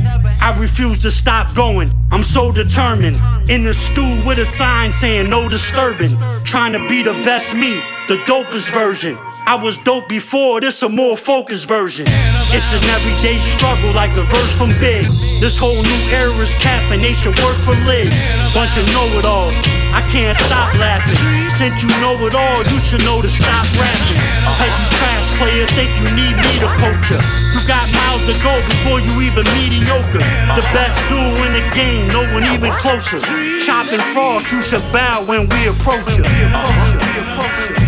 [0.42, 1.92] I refuse to stop going.
[2.10, 3.20] I'm so determined.
[3.48, 6.18] In the stew with a sign saying no disturbing.
[6.42, 7.74] Trying to be the best me,
[8.08, 9.16] the dopest version.
[9.44, 12.06] I was dope before, this a more focused version.
[12.54, 15.04] It's an everyday struggle like the verse from Big.
[15.42, 18.14] This whole new era's cap and they should work for Liz.
[18.54, 19.58] Bunch of know-it-alls,
[19.90, 21.18] I can't stop laughing.
[21.58, 24.20] Since you know it all, you should know to stop rapping.
[24.62, 27.18] Type you trash player, think you need me to coach ya.
[27.50, 30.22] You got miles to go before you even mediocre.
[30.54, 33.18] The best duo in the game, no one even closer.
[33.66, 37.81] Chopping frogs, you should bow when we approach ya.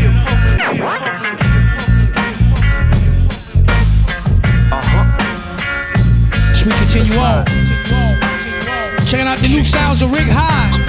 [6.95, 7.45] Continue on.
[9.05, 10.85] Checking out the new sounds of Rick Hyde.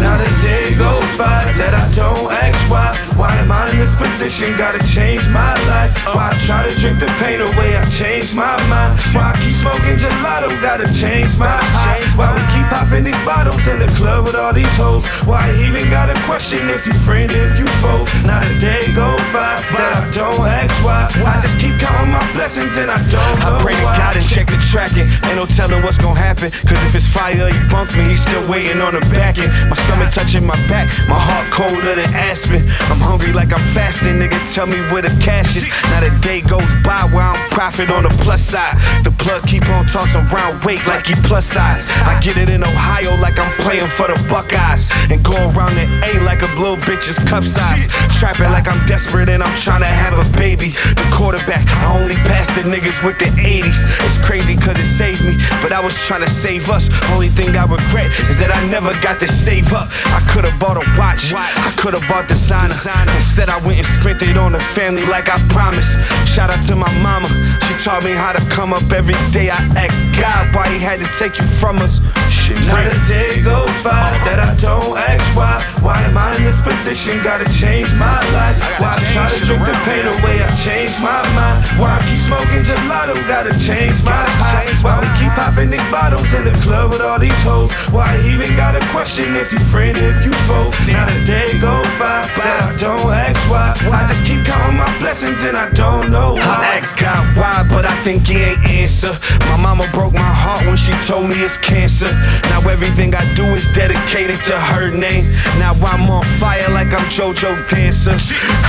[0.00, 2.94] Now the day goes by that I don't ask why.
[3.18, 4.56] Why am I in this position?
[4.56, 5.90] Gotta change my life.
[6.06, 7.76] Why I try to drink the pain away?
[7.76, 9.00] I change my mind.
[9.10, 10.54] Why I keep smoking gelato?
[10.62, 11.98] Gotta change my high.
[12.14, 15.02] Why we keep popping these bottles in the club with all these hoes?
[15.26, 18.06] Why I even got a question if you friend, if you foe?
[18.22, 21.10] Not a day goes by that I don't ask why.
[21.26, 23.98] I just keep counting my blessings and I don't know I pray to why.
[23.98, 25.10] God and check the tracking.
[25.26, 26.50] Ain't no telling what's gonna happen.
[26.68, 29.50] Cause if it's fire, he bumped me, he's still waiting on the back end.
[29.66, 32.60] My stomach touching my back, my heart colder than aspen.
[32.92, 34.36] I'm hungry like I'm fasting, nigga.
[34.52, 35.66] Tell me where the cash is.
[35.88, 38.76] Now the day goes by where I'm profit on the plus side.
[39.04, 41.88] The plug keep on tossing round weight like he plus size.
[42.04, 44.90] I get it in Ohio like I'm playing for the Buckeyes.
[45.10, 47.88] And go around the A like a little bitch's cup size.
[48.18, 50.76] Trapping like I'm desperate and I'm trying to have a baby.
[51.00, 53.80] The quarterback, I only pass the niggas with the 80s.
[54.04, 56.90] It's crazy cause it saved me, but I was trying to save us.
[57.10, 59.77] Only thing I regret is that I never got to save up.
[59.86, 62.74] I could've bought a watch, I could've bought designer.
[63.14, 65.94] Instead, I went and spent it on the family like I promised.
[66.26, 67.28] Shout out to my mama,
[67.68, 69.50] she taught me how to come up every day.
[69.50, 72.00] I asked God why he had to take you from us.
[72.30, 72.90] Shit, Now real.
[72.90, 75.60] the day goes by that I don't ask why.
[75.80, 77.22] Why am I in this position?
[77.22, 78.56] Gotta change my life.
[78.80, 80.42] Why I try to drink the pain away?
[80.42, 81.64] I change my mind.
[81.80, 83.14] Why I keep smoking gelato?
[83.28, 84.66] Gotta change my high.
[84.82, 87.72] Why we popping these bottles in the club with all these hoes?
[87.92, 90.70] Why even got a question if you friend, if you foe?
[90.86, 93.74] Now the day goes by that I don't ask why.
[93.90, 96.42] I just keep counting my blessings and I don't know why.
[96.42, 99.12] I asked God why, but I think he ain't answer.
[99.50, 102.10] My mama broke my heart when she told me it's cancer.
[102.50, 105.30] Now everything I do is dedicated to her name.
[105.58, 108.16] Now I'm on fire like I'm JoJo Dancer.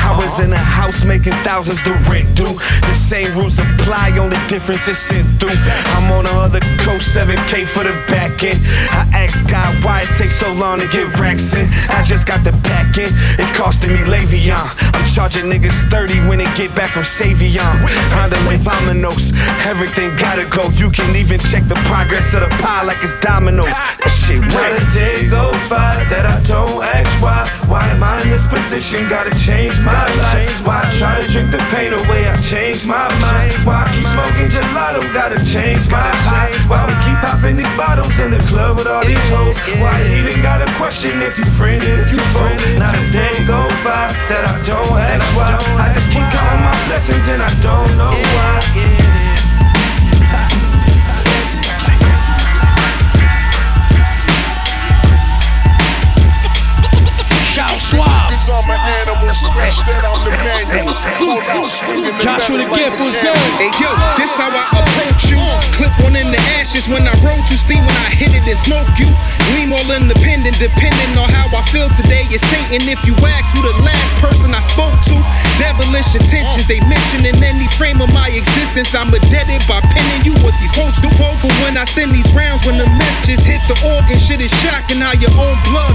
[0.08, 2.56] I was in a house making thousands to rent due.
[2.88, 5.58] The same rules apply, only difference is sent through.
[5.96, 8.60] I'm on the coast, 7K for the back end.
[8.92, 11.68] I asked God why it takes so long to get racks in.
[11.90, 14.66] I just got the back end, it costing me Le'Veon.
[14.94, 17.76] I'm charging niggas 30 when they get back from Savion.
[18.16, 19.32] Honda Lane Vominos,
[19.66, 20.70] everything gotta go.
[20.76, 23.74] You can even check the progress of the pie like it's dominoes.
[24.02, 24.80] That shit Now real.
[24.80, 27.46] the day goes by that I don't ask why.
[27.68, 29.08] Why am I in this position?
[29.10, 30.66] Gotta change my life.
[30.66, 32.28] Why I try to drink the pain away?
[32.28, 33.54] I change my mind.
[33.66, 35.02] Why I keep smoking gelato?
[35.14, 36.10] Gotta change my
[36.70, 39.58] Why we keep popping these bottles in the club with all these hoes?
[39.82, 42.54] Why I even got a question if you friend, if you foe?
[42.78, 45.58] Not a day goes by that I don't ask why.
[45.84, 49.09] I just keep counting my blessings and I don't know why.
[58.50, 58.66] Swab.
[62.20, 63.50] Josiah the Gift was good.
[63.62, 65.40] Hey yo, this how I approach you.
[65.78, 67.58] Clip one in the ashes when I wrote you.
[67.58, 69.10] Steam when I hit it and smoke you.
[69.50, 72.26] Gleam all independent, depending on how I feel today.
[72.34, 75.16] It's Satan if you ask who the last person I spoke to.
[75.62, 78.94] Devilish intentions they mention in any frame of my existence.
[78.94, 81.10] I'm indebted by penning you what these hosts do.
[81.18, 85.00] But when I send these rounds, when the messages hit the organ, shit is shocking
[85.00, 85.89] how your own blood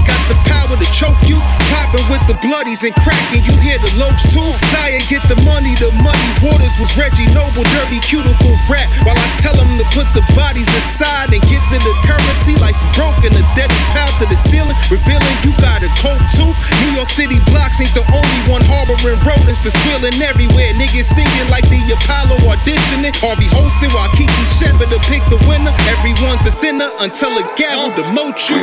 [2.27, 4.49] the bloodies and cracking, you hear the loach too.
[4.73, 8.89] Zaya get the money, the muddy waters was Reggie Noble, dirty cuticle rap.
[9.05, 12.77] While I tell him to put the bodies aside and get to the currency like
[12.97, 13.33] broken.
[13.33, 16.49] The dead is piled to the ceiling, revealing you got a coat too.
[16.81, 20.73] New York City blocks ain't the only one harboring rodents, the squealing everywhere.
[20.73, 23.13] Niggas singing like the Apollo auditioning.
[23.21, 25.73] Harvey hosting while Kiki Shepard to pick the winner.
[25.93, 28.61] Everyone's a sinner until a gavel demote you.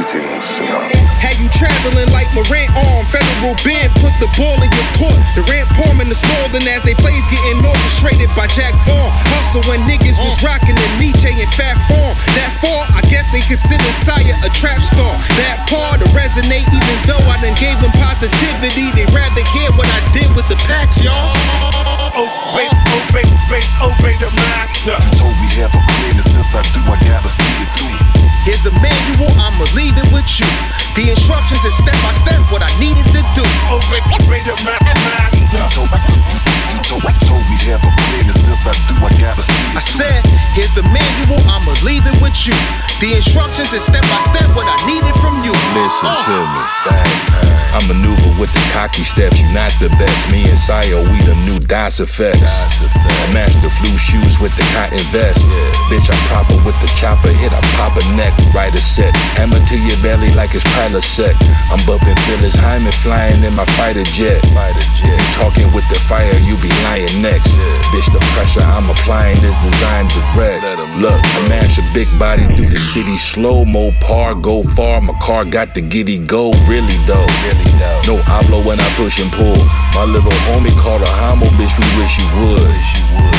[1.23, 5.21] Had you traveling like Morant arm, federal bid, put the ball in your court.
[5.37, 9.11] The ramp palm in the Spalding as they plays getting orchestrated by Jack Vaughn.
[9.29, 10.49] Hustle when niggas was uh.
[10.49, 12.15] rocking the Nietzsche in fat form.
[12.37, 15.15] That far, I guess they consider Sire a trap star.
[15.41, 18.91] That part to resonate, even though I done gave them positivity.
[18.97, 22.02] They rather hear what I did with the packs, y'all.
[22.13, 24.93] Obey, obey, obey, obey the master.
[24.93, 27.97] You told me have a plan, and since I do, I gotta see it through.
[28.45, 30.45] Here's the manual, I'ma leave it with you.
[30.93, 33.45] The instructions is step by step what I needed to do.
[33.73, 34.77] Obey, obey the ma-
[35.09, 35.41] master.
[35.57, 39.09] You told, you, told, you told me have a plan, and since I do, I
[39.17, 40.21] gotta see it I said,
[40.53, 42.53] here's the manual, I'ma leave it with you.
[43.01, 45.57] The instructions is step by step what I needed from you.
[45.73, 47.42] Listen to me, bang,
[47.73, 49.41] I maneuver with the cocky steps.
[49.41, 50.29] You not the best.
[50.29, 52.45] Me and Sire, we the new DOS effects.
[52.45, 55.41] I match the flu shoes with the cotton vest.
[55.41, 55.89] Yeah.
[55.89, 57.33] Bitch, I'm proper with the chopper.
[57.33, 59.15] Hit a pop a neck, right a set.
[59.41, 61.33] Hammer to your belly like it's Prilosec.
[61.73, 64.45] I'm bumping Phyllis Hyman flying in my fighter jet.
[64.53, 65.17] Fighter jet.
[65.33, 67.49] Talking with the fire, you be lying next.
[67.89, 70.61] Bitch, the pressure I'm applying is designed direct.
[71.01, 75.01] Look, I mash a big body through the city slow mo par go far.
[75.01, 77.27] My car got the giddy go really though.
[77.45, 78.19] Really though.
[78.19, 79.65] No blow when I push and pull.
[79.95, 81.75] My little homie called a homo bitch.
[81.79, 83.33] We wish you would.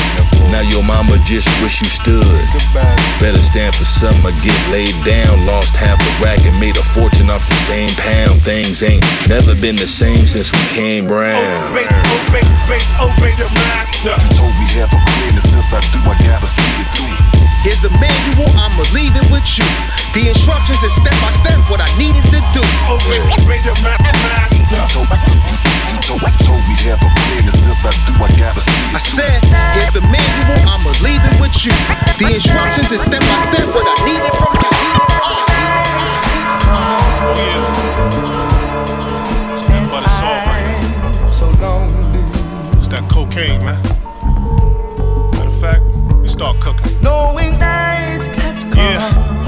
[0.50, 2.46] Now your mama just wish you stood.
[3.20, 5.46] Better stand for something or get laid down.
[5.46, 8.42] Lost half a rack and made a fortune off the same pound.
[8.42, 11.42] Things ain't never been the same since we came round.
[11.70, 14.14] Obey, obey, obey, obey the master.
[14.14, 17.43] You told me have a plan, and since I do, I gotta see it through.
[17.64, 19.64] Here's the manual, I'ma leave it with you.
[20.12, 22.62] The instructions is step by step what I needed to do.
[22.92, 24.60] Obey, obey the ma- master.
[24.68, 28.28] You told, you, told, you told me have a plan, and since I do, I
[28.36, 29.40] gotta see it I said,
[29.74, 31.72] here's the manual, I'ma leave it with you.
[32.20, 34.70] The instructions is step by step what I needed from you.
[37.24, 37.94] Oh yeah.
[39.54, 41.32] It's that butter soft right here.
[41.32, 41.46] So
[42.78, 43.80] It's that cocaine, man.
[45.32, 45.82] Matter of fact,
[46.20, 46.92] we start cooking.
[47.02, 47.43] Knowing that Yeah,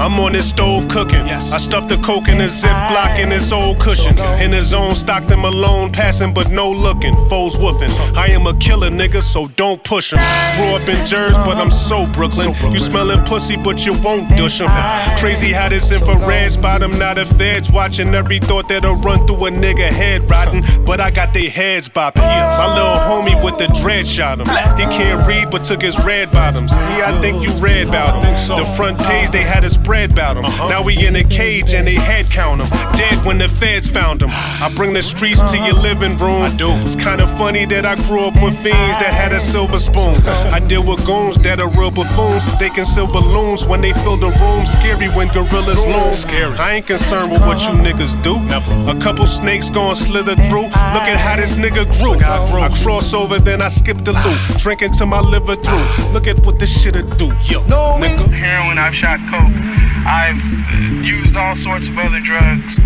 [0.07, 1.27] I'm on this stove cooking.
[1.27, 1.51] Yes.
[1.51, 4.17] I stuffed the coke in a ziplock in this old cushion.
[4.39, 7.13] In the zone, stocked them alone, passing but no looking.
[7.27, 7.91] Foes woofing.
[8.15, 10.19] I am a killer nigga, so don't push push 'em.
[10.57, 12.53] Grew up in Jersey, but I'm so Brooklyn.
[12.71, 14.69] You smelling pussy, but you won't dush 'em.
[15.17, 16.91] Crazy how this infrared spot 'em.
[16.97, 20.63] Now the feds watching every thought that'll run through a nigga head rotting.
[20.85, 22.27] But I got they heads bopping.
[22.61, 24.47] My little homie with the dread shot him.
[24.77, 26.71] He can't read, but took his red bottoms.
[26.97, 28.33] Yeah, I think you read about him.
[28.57, 30.63] The front page, they had spread about uh-huh.
[30.63, 30.69] him.
[30.69, 32.69] Now we in a cage and they head count him.
[32.97, 34.29] Dead when the feds found him.
[34.31, 36.41] I bring the streets to your living room.
[36.41, 36.69] I do.
[36.81, 40.15] It's kinda funny that I grew up with fiends that had a silver spoon.
[40.27, 42.43] I deal with goons that are real buffoons.
[42.59, 44.65] They can sell balloons when they fill the room.
[44.65, 46.13] Scary when gorillas loom.
[46.13, 46.57] Scary.
[46.57, 48.39] I ain't concerned with what you niggas do.
[48.39, 48.71] Never.
[48.89, 50.67] A couple snakes gon' slither through.
[50.95, 52.15] Look at how this nigga grew.
[52.19, 54.57] I cross over, then I skip the loop.
[54.57, 56.11] Drinking till my liver through.
[56.13, 57.27] Look at what this shit'll do.
[57.43, 58.31] Yo, No, nigga.
[58.31, 59.86] Heroin, I've shot coke.
[60.07, 62.77] I've uh, used all sorts of other drugs.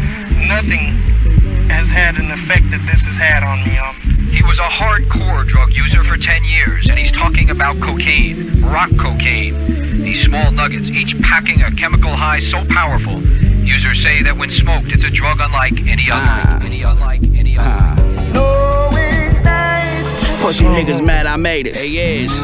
[0.50, 0.98] Nothing
[1.70, 3.78] has had an effect that this has had on me.
[3.78, 3.96] Um,
[4.32, 8.90] He was a hardcore drug user for 10 years, and he's talking about cocaine, rock
[8.98, 10.02] cocaine.
[10.04, 13.22] These small nuggets, each packing a chemical high so powerful.
[13.22, 16.66] Users say that when smoked, it's a drug unlike any other.
[16.66, 18.11] Any unlike any other.
[20.42, 21.76] Pussy niggas mad I made it.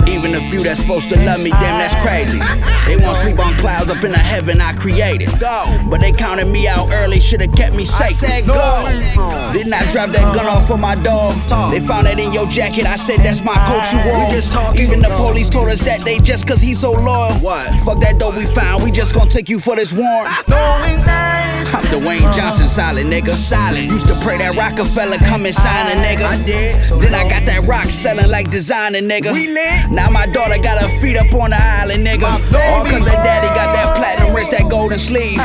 [0.07, 2.39] Even the few that's supposed to love me, damn, that's crazy.
[2.87, 5.27] They want sleep on clouds up in the heaven I created.
[5.41, 5.77] Go.
[5.89, 8.01] But they counted me out early, should've kept me safe.
[8.01, 9.51] I said go.
[9.51, 11.35] Didn't I drop that gun off for my dog?
[11.69, 14.79] They found that in your jacket, I said that's my coat you wore.
[14.79, 17.33] Even the police told us that they just cause he's so loyal.
[17.39, 17.67] What?
[17.83, 20.31] Fuck that dope we found, we just gon' take you for this warrant.
[21.73, 23.33] I'm Dwayne Johnson, solid nigga.
[23.33, 23.85] Solid.
[23.85, 26.23] Used to pray that Rockefeller come and sign a nigga.
[26.23, 27.01] I did.
[27.01, 29.33] Then I got that rock selling like designer nigga.
[29.33, 29.91] We lit.
[29.91, 32.23] Now my daughter got her feet up on the island, nigga.
[32.25, 35.37] All cause her daddy got that platinum wrist, that golden sleeve.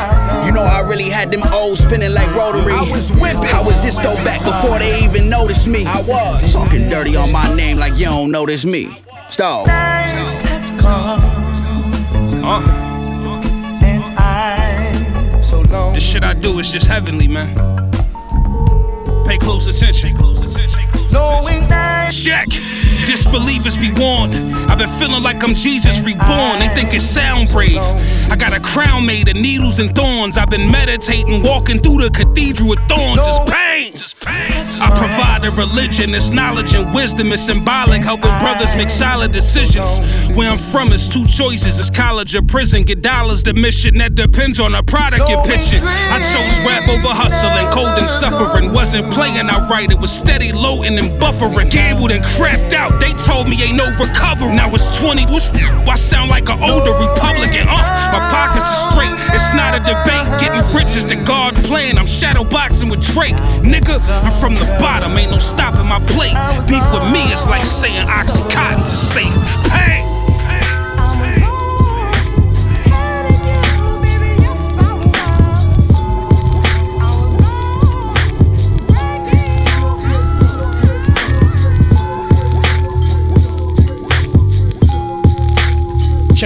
[0.45, 2.73] You know I really had them O's spinning like rotary.
[2.73, 3.43] I was whipping.
[3.43, 5.85] How was this though back before they even noticed me?
[5.85, 8.89] I was talking dirty on my name like you don't notice me.
[9.29, 9.67] Stop.
[12.45, 12.82] Uh.
[15.93, 17.55] This shit I do is just heavenly, man.
[19.25, 20.15] Pay close attention.
[21.11, 22.11] Knowing that.
[22.11, 22.47] Check.
[23.05, 24.35] Disbelievers be warned.
[24.69, 26.59] I've been feeling like I'm Jesus reborn.
[26.59, 27.77] They think it sound brave.
[28.31, 30.37] I got a crown made of needles and thorns.
[30.37, 33.21] I've been meditating, walking through the cathedral with thorns.
[33.25, 33.91] It's pain.
[33.93, 34.63] It's pain.
[34.81, 37.31] I provide a religion, it's knowledge and wisdom.
[37.31, 39.99] It's symbolic, helping brothers make solid decisions.
[40.35, 42.83] Where I'm from, is two choices: it's college or prison.
[42.83, 45.81] Get dollars, the mission that depends on the product you're pitching.
[45.83, 48.73] I chose rap over hustling, cold and suffering.
[48.73, 51.69] Wasn't playing outright, it was steady loading and buffering.
[51.69, 52.92] Gambled and crapped out.
[52.99, 54.55] They told me ain't no recovery.
[54.55, 55.25] Now it's 20.
[55.25, 55.49] What's
[55.89, 57.67] I sound like an older Republican?
[57.67, 57.77] Uh,
[58.11, 59.13] my pockets are straight.
[59.33, 60.25] It's not a debate.
[60.41, 61.97] Getting rich is the God plan.
[61.97, 63.35] I'm shadow boxing with Drake.
[63.61, 65.17] Nigga, I'm from the bottom.
[65.17, 66.35] Ain't no stopping my plate.
[66.67, 69.35] Beef with me is like saying Oxycontin's a safe.
[69.69, 70.12] Pain.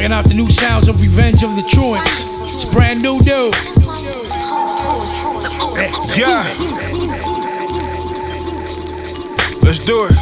[0.07, 2.23] Checking out the new sounds of Revenge of the Truence.
[2.47, 3.51] It's brand new, dude.
[6.15, 6.47] Yeah.
[9.59, 10.15] Let's do it.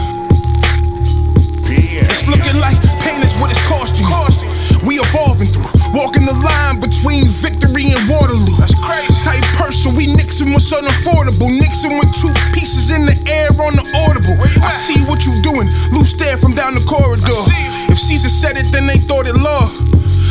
[2.01, 4.89] It's looking like pain is what it's costing you.
[4.89, 8.57] We evolving through, walking the line between victory and Waterloo.
[8.57, 9.13] That's crazy.
[9.21, 11.53] Type person, we Nixon with something affordable.
[11.53, 14.33] Nixon with two pieces in the air on the audible.
[14.65, 17.74] I see what you doing, loose stare from down the corridor.
[17.95, 19.71] If Caesar said it, then they thought it law.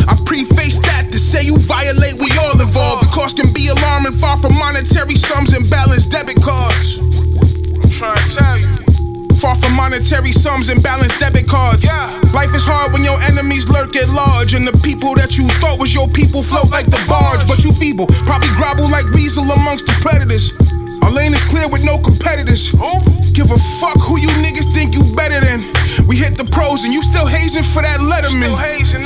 [0.04, 3.08] I preface that to say you violate, we all involved.
[3.08, 7.00] The cost can be alarming, far from monetary sums and balanced debit cards.
[7.00, 8.68] I'm trying to tell you.
[9.40, 11.88] Far from monetary sums and balanced debit cards.
[11.88, 12.12] Yeah.
[12.36, 15.80] Life is hard when your enemies lurk at large, and the people that you thought
[15.80, 17.48] was your people float like the barge.
[17.48, 20.52] But you feeble, probably grovel like weasel amongst the predators.
[21.00, 22.76] Our lane is clear with no competitors.
[23.34, 25.66] Give a fuck who you niggas think you better than.
[26.06, 28.54] We hit the pros and you still hazing for that letterman.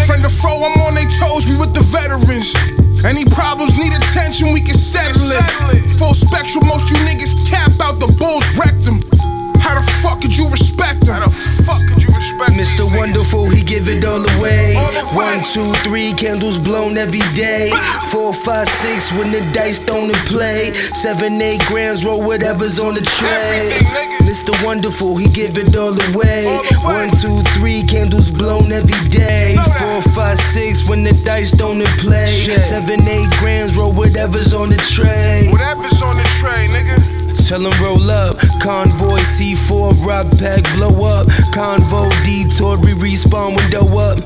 [0.04, 2.52] Friend of foe, I'm on they toes, we with the veterans.
[3.04, 5.98] Any problems need attention, we can settle it.
[5.98, 9.00] Full spectrum, most you niggas cap out the bulls wrecked them.
[9.78, 11.14] How the fuck could you respect them?
[11.14, 12.82] How the fuck could you respect Mr.
[12.98, 14.74] Wonderful, he give it all away.
[15.14, 17.70] One, two, three, candles blown every day.
[18.10, 20.74] Four, five, six, when the dice don't in play.
[20.74, 23.70] Seven, eight grams, roll whatever's on the tray.
[24.26, 24.50] Mr.
[24.64, 26.58] Wonderful, he give it all away.
[26.82, 29.54] One, two, three, candles blown every day.
[29.78, 32.26] Four, five, six, when the dice don't in play.
[32.26, 35.46] Seven, eight grams, roll whatever's on the tray.
[35.52, 37.17] Whatever's on the tray, nigga.
[37.48, 38.38] Tell them roll up.
[38.60, 41.26] Convoy C4, rock pack, blow up.
[41.52, 44.18] Convo detour, we respawn, window up.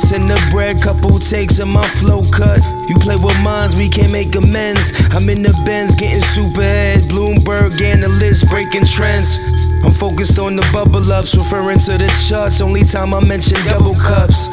[0.00, 2.58] Send the bread, couple takes of my flow cut.
[2.88, 4.92] You play with minds, we can't make amends.
[5.12, 7.00] I'm in the Benz, getting super head.
[7.10, 9.38] Bloomberg analyst, breaking trends.
[9.84, 12.60] I'm focused on the bubble ups, referring to the charts.
[12.60, 14.48] Only time I mention double cups.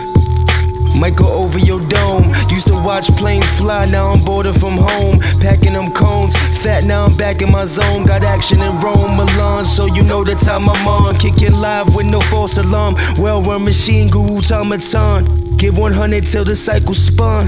[1.18, 2.32] Go over your dome.
[2.50, 5.20] Used to watch planes fly, now I'm boarding from home.
[5.42, 8.06] Packing them cones, fat now I'm back in my zone.
[8.06, 11.16] Got action in Rome, Milan, so you know the time I'm on.
[11.16, 12.96] Kicking live with no false alarm.
[13.18, 15.58] Well run machine, guru automaton.
[15.58, 17.48] Give 100 till the cycle spun.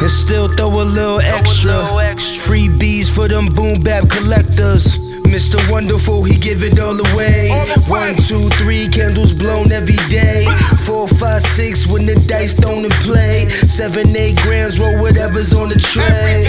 [0.00, 1.86] And still throw a little extra.
[2.42, 5.11] Freebies for them boom bap collectors.
[5.32, 5.56] Mr.
[5.70, 7.48] Wonderful, he give it all away.
[7.88, 10.44] One, two, three, candles blown every day.
[10.84, 13.48] Four, five, six, when the dice don't in play.
[13.48, 16.44] Seven, eight grams, roll whatever's on the tray.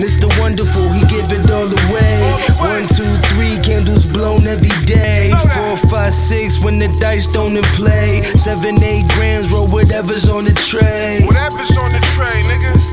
[0.00, 0.26] Mr.
[0.40, 2.20] Wonderful, he give it all away.
[2.56, 5.30] One, two, three, candles blown every day.
[5.52, 8.22] Four, five, six, when the dice don't in play.
[8.22, 11.20] Seven, eight grams, roll whatever's on the tray.
[11.26, 12.91] Whatever's on the tray, nigga.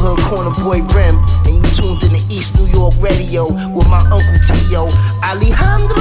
[0.00, 4.00] Neighborhood corner boy Rim, and you tuned in to East New York Radio with my
[4.00, 4.88] uncle Tio
[5.22, 5.96] Alejandro.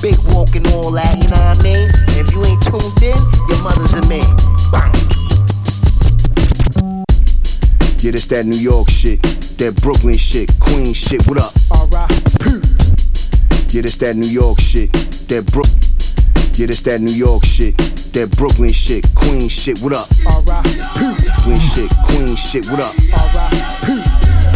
[0.00, 1.90] Big walk and all that, you know what I mean?
[2.08, 3.18] And if you ain't tuned in,
[3.48, 4.36] your mother's a man.
[4.70, 4.92] Bang.
[7.98, 9.22] Yeah, this that New York shit,
[9.58, 11.26] that Brooklyn shit, Queen shit.
[11.26, 11.52] What up?
[11.70, 12.10] Alright.
[13.72, 14.92] Yeah, this that New York shit,
[15.28, 15.68] that Brook.
[16.54, 17.76] Yeah, this that New York shit,
[18.12, 19.78] that Brooklyn shit, Queen shit.
[19.80, 20.08] What up?
[20.52, 21.22] Alright.
[21.44, 22.66] Brooklyn shit, Queen shit.
[22.66, 22.94] What up?
[23.14, 23.71] Alright.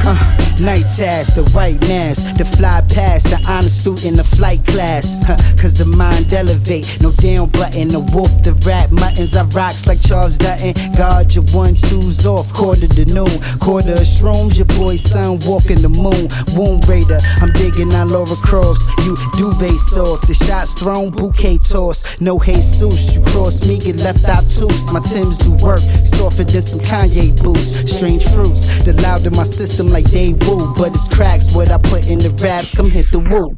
[0.09, 0.15] Uh,
[0.61, 5.05] night task, the white mask, the fly past, the honest student, the flight class.
[5.27, 9.87] Huh, Cause the mind elevate, no down button, the wolf, the rat, muttons, I rocks
[9.87, 10.75] like Charles Dutton.
[10.95, 15.83] Guard your one twos off, quarter to noon, quarter of shrooms, your boy son walking
[15.83, 16.29] the moon.
[16.55, 22.05] Womb raider, I'm digging on Lara Croft, you duvet soft, the shots thrown, bouquet toss.
[22.21, 24.93] No Jesus, you cross me, get left out tooth.
[24.93, 27.91] My Tims do work, softer than some Kanye boots.
[27.91, 31.79] Strange fruits, the loud in my system like they woo, but it's cracks what I
[31.79, 32.75] put in the raps.
[32.75, 33.49] Come hit the woo.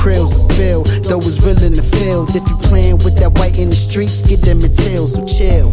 [0.00, 2.30] Krills a spill, though it's real in the field.
[2.34, 5.68] If you playing with that white in the streets, get them a tail, so chill.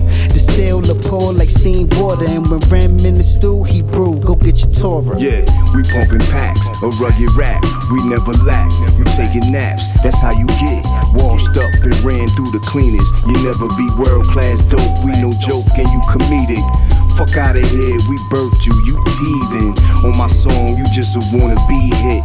[0.84, 4.20] The pour like steam water, and when Rim in the stew, he brew.
[4.20, 5.20] Go get your Torah.
[5.20, 5.42] Yeah,
[5.74, 8.70] we pumping packs, a rugged rap, we never lack.
[8.98, 10.84] You taking naps, that's how you get.
[11.14, 13.08] Washed up and ran through the cleaners.
[13.26, 16.64] You never be world class dope, we no joke and you comedic.
[17.18, 19.78] Fuck out of here, we birthed you, you teething.
[20.04, 22.24] On my song, you just a wanna be hit.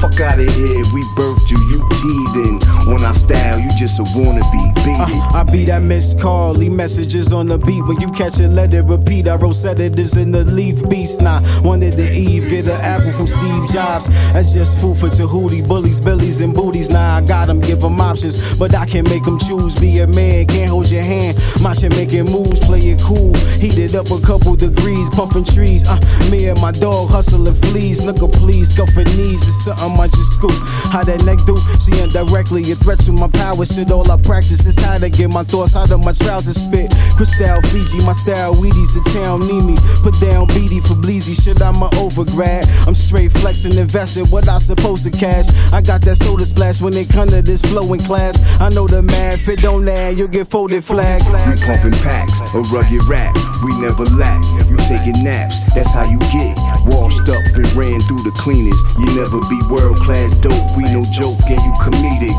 [0.00, 2.60] Fuck out of here, we birthed you, you teething.
[2.92, 5.34] When I style, you just a wanna be beat it.
[5.34, 7.82] I be that missed call, leave messages on the beat.
[7.86, 9.26] When you catch it, let it repeat.
[9.26, 11.22] I wrote sedatives in the leaf beast.
[11.22, 14.06] Nah, wanted the Eve, get an apple from Steve Jobs.
[14.32, 16.90] That's just food for Tahuti, bullies, billies, and booties.
[16.90, 19.74] Nah, I got them, give them options, but I can make them choose.
[19.76, 21.38] Be a man, can't hold your hand.
[21.64, 23.34] Matcha making moves, play it cool.
[23.60, 25.86] Heated up a couple degrees, puffing trees.
[25.86, 25.98] Uh,
[26.30, 28.04] me and my dog hustling fleas.
[28.04, 29.42] Look please, scuffing knees.
[29.42, 30.52] It's something I just scoop.
[30.90, 31.56] How that neck do?
[31.78, 33.64] See indirectly, a threat to my power.
[33.64, 36.56] Shit, all I practice is how to get my thoughts out of my trousers.
[36.56, 38.94] Spit crystal Fiji, my style Wheaties.
[38.94, 39.76] The town need me.
[40.02, 41.34] Put down BD for Bleezy.
[41.40, 42.66] Shit, I'm a overgrad.
[42.86, 45.46] I'm straight flexing, investing what I supposed to cash.
[45.72, 48.38] I got that soda splash when it come to this flowing class.
[48.60, 51.22] I know the math, it don't land, you'll get folded flag.
[51.22, 53.34] We pumping packs, a rugged rap,
[53.64, 54.42] we never lack.
[54.86, 56.56] Taking naps, that's how you get.
[56.86, 58.78] Washed up and ran through the cleaners.
[58.96, 62.38] You never be world class dope, we no joke and you comedic.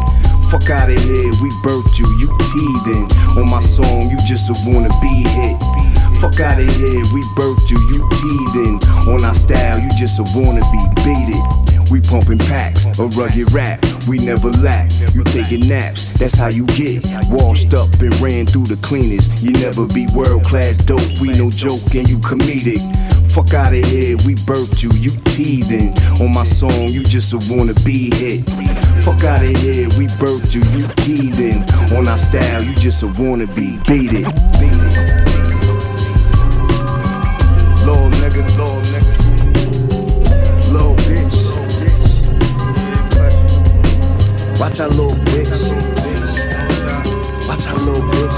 [0.49, 3.03] Fuck out of here, we birthed you, you teething.
[3.37, 5.59] On my song, you just a wanna be hit.
[6.21, 8.79] Fuck out of here, we birthed you, you teething.
[9.11, 11.66] On our style, you just a wanna be beat it.
[11.89, 14.91] We pumping packs, a rugged rap, we never lack.
[15.13, 17.05] You taking naps, that's how you get.
[17.29, 19.25] Washed up and ran through the cleaners.
[19.41, 22.81] You never be world class dope, we no joke and you comedic.
[23.31, 25.93] Fuck out of here, we birthed you, you teething.
[26.21, 28.43] On my song, you just a wanna be hit.
[29.03, 31.63] Fuck out of here, we birthed you, you teething.
[31.95, 34.25] On our style, you just a wanna be beat it.
[34.59, 35.27] Beat it.
[37.85, 38.86] Little nigga, little
[44.67, 45.47] Watch out, little bitch.
[47.47, 48.37] Watch out, little bitch.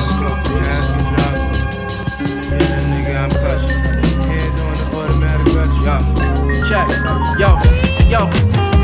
[6.70, 6.88] Check.
[7.40, 7.58] Yo,
[8.08, 8.30] yo.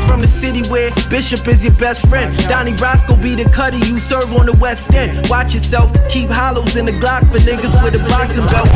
[0.06, 2.36] From the city where Bishop is your best friend.
[2.48, 5.30] Donnie Roscoe be the cutter you serve on the West End.
[5.30, 8.66] Watch yourself, keep hollows in the Glock for niggas with a boxing belt.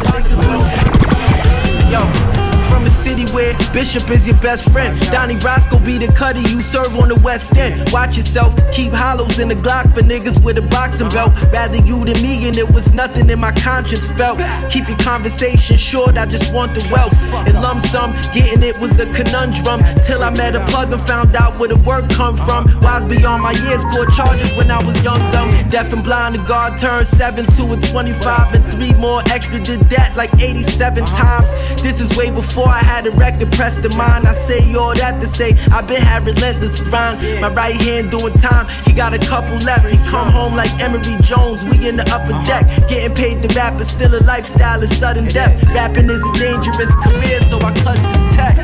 [1.90, 2.39] Yo.
[2.70, 4.98] From the city where Bishop is your best friend.
[5.10, 7.90] Donnie Roscoe be the cutter you serve on the West End.
[7.92, 11.32] Watch yourself, keep hollows in the Glock for niggas with a boxing belt.
[11.52, 14.38] Rather you than me, and it was nothing in my conscience felt.
[14.70, 17.12] Keep your conversation short, I just want the wealth.
[17.48, 19.80] In lump sum, getting it was the conundrum.
[20.06, 22.66] Till I met a plug and found out where the work come from.
[22.80, 25.50] Wise beyond my years, court charges when I was young, dumb.
[25.70, 29.80] Deaf and blind, the guard turned 7 to a 25, and three more extra did
[29.90, 31.50] that like 87 times.
[31.82, 34.26] This is way before I had a record pressed in mine.
[34.26, 37.40] I say all that to say I've been had relentless grind.
[37.40, 39.88] My right hand doing time, he got a couple left.
[39.88, 42.66] He come home like Emery Jones, we in the upper deck.
[42.88, 45.52] Getting paid to rap, but still a lifestyle of sudden death.
[45.74, 48.56] Rapping is a dangerous career, so I clutch the tech.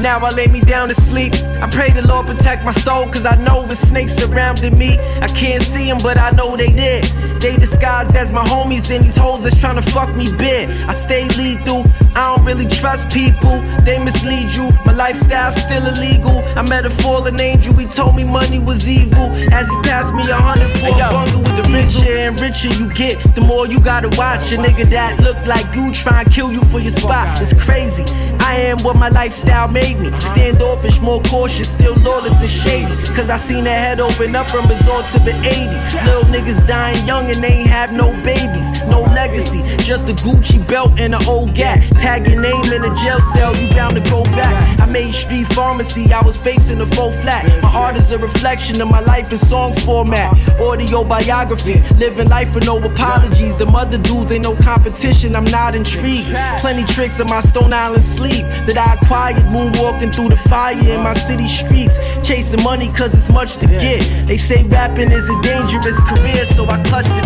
[0.00, 1.34] Now I lay me down to sleep.
[1.62, 4.98] I pray the Lord protect my soul, cause I know the snakes surrounding me.
[5.20, 7.04] I can't see them, but I know they did.
[7.40, 10.68] They disguised as my homies, and these hoes that's trying to fuck me big.
[10.88, 11.84] I stay lethal,
[12.14, 13.56] I don't really trust people.
[13.82, 16.42] They mislead you, my lifestyle's still illegal.
[16.54, 19.30] I met a fallen angel, he told me money was evil.
[19.52, 22.92] As he passed me a hundred for a bundle with the richer and richer you
[22.92, 24.52] get, the more you gotta watch.
[24.52, 27.40] A nigga that look like you try and kill you for your spot.
[27.40, 28.04] It's crazy.
[28.40, 30.10] I am what my lifestyle made me.
[30.20, 32.94] Standoffish, more cautious, still lawless and shady.
[33.14, 35.70] Cause I seen that head open up from resort to the 80.
[36.04, 39.62] Little niggas dying young and they ain't have no babies, no legacy.
[39.78, 41.78] Just a Gucci belt and an old gat.
[41.98, 44.78] Tag your name in a jail cell, you bound to go back.
[44.80, 47.46] I made street pharmacy, I was facing a full flat.
[47.62, 50.32] My art is a reflection of my life in song format.
[50.60, 53.56] Audio biography, living life with no apologies.
[53.56, 56.30] The mother dudes ain't no competition, I'm not intrigued.
[56.60, 58.44] Plenty tricks in my Stone Island sleep.
[58.66, 59.36] that I acquired.
[59.50, 61.96] Moonwalking through the fire in my city streets.
[62.26, 64.26] Chasing money cause it's much to get.
[64.26, 67.19] They say rapping is a dangerous career, so I clutch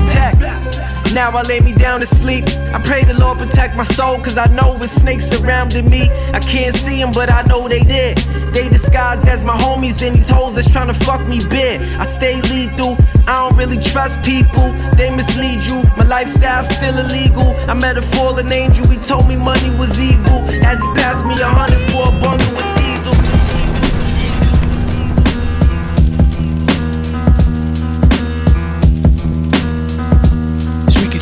[1.15, 2.45] Now I lay me down to sleep.
[2.75, 6.11] I pray the Lord protect my soul, cause I know with snakes surrounding me.
[6.33, 8.19] I can't see them, but I know they did.
[8.53, 11.81] They disguised as my homies and these hoes that's trying to fuck me big.
[12.01, 12.97] I stay lethal,
[13.29, 14.73] I don't really trust people.
[14.97, 17.55] They mislead you, my lifestyle's still illegal.
[17.71, 20.43] I met a fallen angel, he told me money was evil.
[20.67, 22.74] As he passed me a hundred for a bundle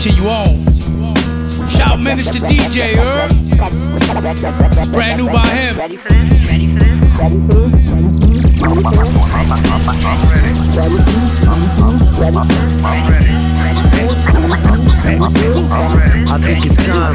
[0.04, 0.30] with diesel.
[0.30, 1.68] As we continue on.
[1.68, 3.28] Shout MenaceTheDJ, er?
[4.80, 5.76] It's brand new by him.
[5.78, 6.48] Ready for this?
[6.48, 7.00] Ready for this?
[7.20, 9.02] Ready for
[16.24, 17.12] I think it's time.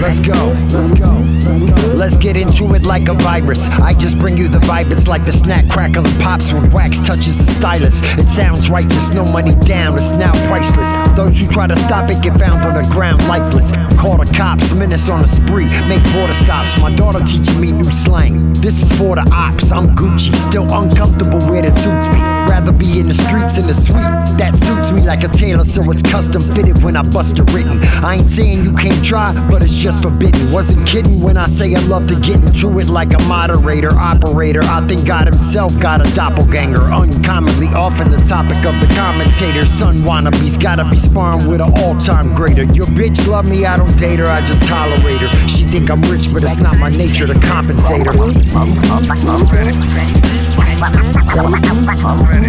[0.00, 0.32] Let's go.
[0.70, 1.12] Let's go.
[1.48, 1.92] Let's go.
[1.94, 3.68] Let's get into it like a virus.
[3.68, 4.90] I just bring you the vibe.
[4.90, 8.00] It's like the snack crackle and pops when wax touches the stylus.
[8.18, 9.94] It sounds righteous, no money down.
[9.94, 10.90] It's now priceless.
[11.16, 13.72] Those who try to stop it get found on the ground lifeless.
[13.98, 16.80] Call the cops, menace on a spree, make border stops.
[16.80, 18.52] My daughter teaching me new slang.
[18.54, 19.70] This is for the ops.
[19.70, 22.18] I'm Gucci, still uncomfortable where it suits me.
[22.50, 24.02] Rather be in the streets in the suite.
[24.38, 27.80] That suits me like a tailor, so it's custom fitted when I bust a written.
[28.02, 30.52] I ain't saying you can't try, but it's just forbidden.
[30.52, 34.62] Wasn't kidding when I say I love to get into it like a moderator, operator.
[34.62, 36.92] I think God himself got a doppelganger.
[36.92, 39.64] Uncommonly often the topic of the commentator.
[39.66, 42.64] Son wannabes gotta be sparring with an all-time greater.
[42.64, 45.48] Your bitch love me, I don't date her, I just tolerate her.
[45.48, 48.12] She think I'm rich, but it's not my nature to compensate her.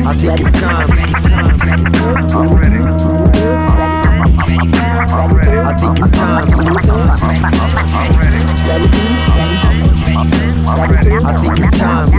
[0.05, 0.89] I think it's time.
[5.16, 6.43] I think it's time.
[11.26, 12.09] I think it's time.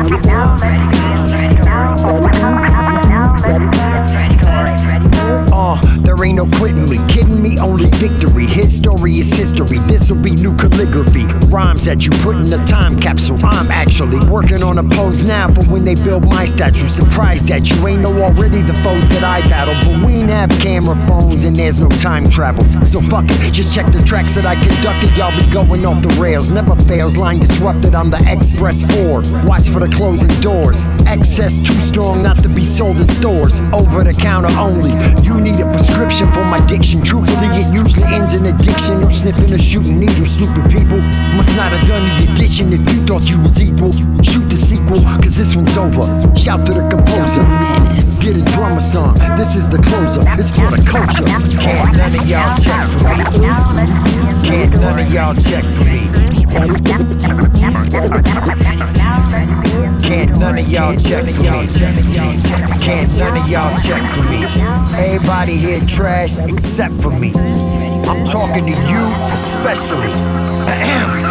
[5.53, 8.47] Uh, there ain't no quitting me, kidding me, only victory.
[8.47, 11.27] His story is history, this'll be new calligraphy.
[11.55, 13.39] Rhymes that you put in a time capsule.
[13.45, 16.89] I'm actually working on a pose now for when they build my statue.
[16.89, 19.75] Surprised that you ain't know already the foes that I battle.
[19.85, 22.65] But we ain't have camera phones and there's no time travel.
[22.85, 25.17] So fuck it, just check the tracks that I conducted.
[25.17, 27.17] Y'all be going off the rails, never fails.
[27.17, 29.23] Line disrupted, I'm the Express 4.
[29.47, 30.85] Watch for the closing doors.
[31.07, 33.61] Excess too strong not to be sold in stores.
[33.73, 34.91] Over the counter only.
[35.23, 37.01] You need a prescription for my diction.
[37.01, 40.33] Truthfully, it usually ends in addiction or sniffing or shooting needles.
[40.35, 40.99] Stupid people
[41.45, 43.93] must not have done the addition if you thought you was equal.
[44.23, 46.05] Shoot the sequel, cause this one's over.
[46.37, 47.43] Shout to the composer.
[48.25, 49.15] Get a drummer song.
[49.37, 50.23] This is the closer.
[50.39, 51.25] It's for the culture.
[51.61, 53.25] Can't none of y'all check for me.
[54.47, 56.09] Can't none of y'all check for me.
[60.03, 61.67] Can't none of y'all check for me.
[62.81, 64.45] Can't none of y'all check for me.
[64.97, 67.33] Everybody here trash except for me.
[67.35, 70.13] I'm talking to you especially.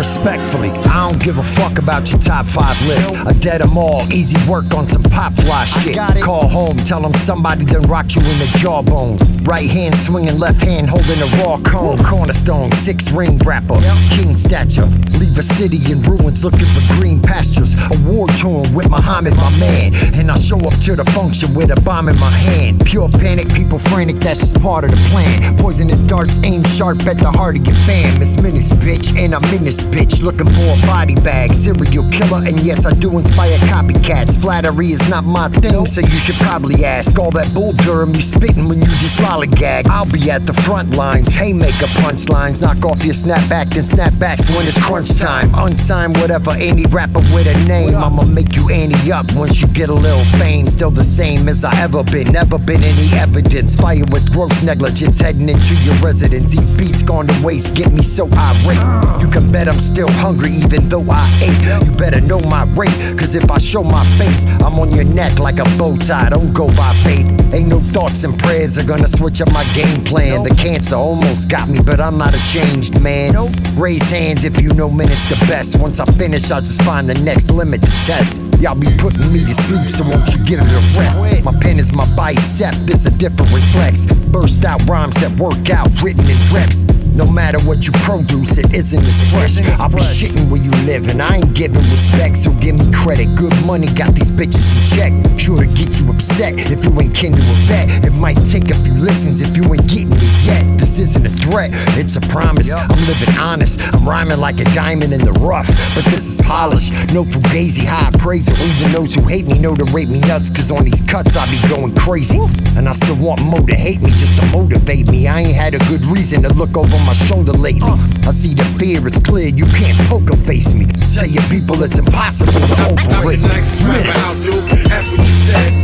[0.00, 3.12] Respectfully, I don't give a fuck about your top five list.
[3.14, 5.94] I dead them all, easy work on some pop fly shit.
[6.22, 9.18] Call home, tell them somebody done rocked you in the jawbone.
[9.42, 12.02] Right hand swinging, left hand holding a raw cone.
[12.04, 13.80] Cornerstone, six ring rapper,
[14.10, 14.86] king stature.
[15.18, 17.74] Leave a city in ruins looking for green pastures.
[17.90, 19.92] A war torn with Muhammad, my man.
[20.14, 22.84] And I show up to the function with a bomb in my hand.
[22.84, 25.56] Pure panic, people frantic, that's just part of the plan.
[25.56, 28.20] Poisonous darts aim sharp at the heart of your fam.
[28.20, 31.54] It's Menace, bitch, and I'm in this bitch looking for a body bag.
[31.54, 34.40] Serial killer, and yes, I do inspire copycats.
[34.40, 37.18] Flattery is not my thing, so you should probably ask.
[37.18, 41.32] All that bull Durham you spitting when you just I'll be at the front lines,
[41.32, 42.62] haymaker punchlines.
[42.62, 45.52] Knock off your snapback, then snapbacks when it's crunch time.
[45.54, 47.94] Unsigned, whatever, any rapper with a name.
[47.94, 50.66] I'ma make you ante up once you get a little fame.
[50.66, 53.76] Still the same as I ever been, never been any evidence.
[53.76, 56.50] Fire with gross negligence, heading into your residence.
[56.50, 59.22] These beats gone to waste, get me so irate.
[59.22, 61.86] You can bet I'm still hungry even though I ate.
[61.86, 65.38] You better know my rate, cause if I show my face, I'm on your neck
[65.38, 66.30] like a bow tie.
[66.30, 67.30] Don't go by faith.
[67.54, 70.42] Ain't no thoughts and prayers are gonna switch up my game plan.
[70.42, 73.34] The cancer almost got me, but I'm not a changed man.
[73.76, 75.78] Raise hands if you know Menace the best.
[75.78, 78.40] Once I finish, I'll just find the next limit to test.
[78.60, 81.22] Y'all be putting me to sleep, so won't you give it a rest?
[81.44, 84.06] My pen is my bicep, this a different flex.
[84.06, 86.86] Burst out rhymes that work out, written in reps.
[87.20, 89.60] No matter what you produce, it isn't as fresh.
[89.78, 93.28] I'll be shitting where you live, and I ain't giving respect, so give me credit.
[93.36, 95.38] Good money got these bitches in check.
[95.38, 98.06] Sure to get you upset if you ain't kin to a vet.
[98.06, 100.78] It might take a few listens if you ain't getting it yet.
[100.78, 101.68] This isn't a threat,
[101.98, 102.72] it's a promise.
[102.72, 107.12] I'm living honest, I'm rhyming like a diamond in the rough, but this is polished.
[107.12, 108.58] No fugazi, high praise it.
[108.58, 111.44] Even those who hate me know to rate me nuts, cause on these cuts I
[111.50, 112.38] be going crazy.
[112.78, 115.28] And I still want more to hate me just to motivate me.
[115.28, 117.90] I ain't had a good reason to look over my shoulder lately.
[118.26, 120.86] I see the fear, it's clear, you can't poker face me.
[121.14, 123.40] Tell your people it's impossible to overrate.
[123.40, 124.40] Menace.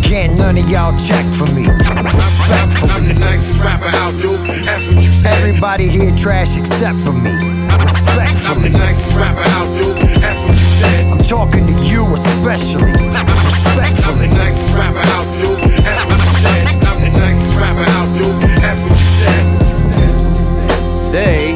[0.07, 1.67] Can't none of y'all check for me.
[2.15, 2.91] Respectfully.
[5.25, 7.33] Everybody here trash except for me.
[7.83, 8.73] Respectfully.
[11.11, 12.93] I'm talking to you especially.
[13.45, 14.31] Respectfully.
[21.17, 21.55] They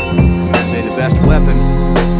[0.73, 1.55] say the best weapon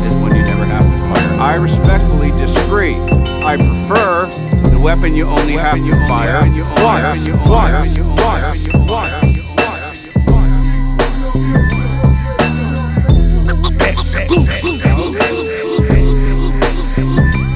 [0.05, 1.41] is when you never have to fire.
[1.41, 2.97] I respectfully disagree.
[3.43, 4.27] I prefer
[4.69, 6.43] the weapon you only have to fire
[6.85, 7.27] once.
[7.49, 7.97] Once.
[8.21, 8.67] Once.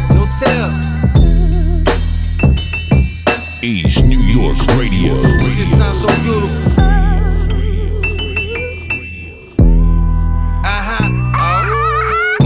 [0.09, 0.71] No tell.
[3.63, 5.21] East New York Radio.
[5.21, 6.94] This sounds so beautiful.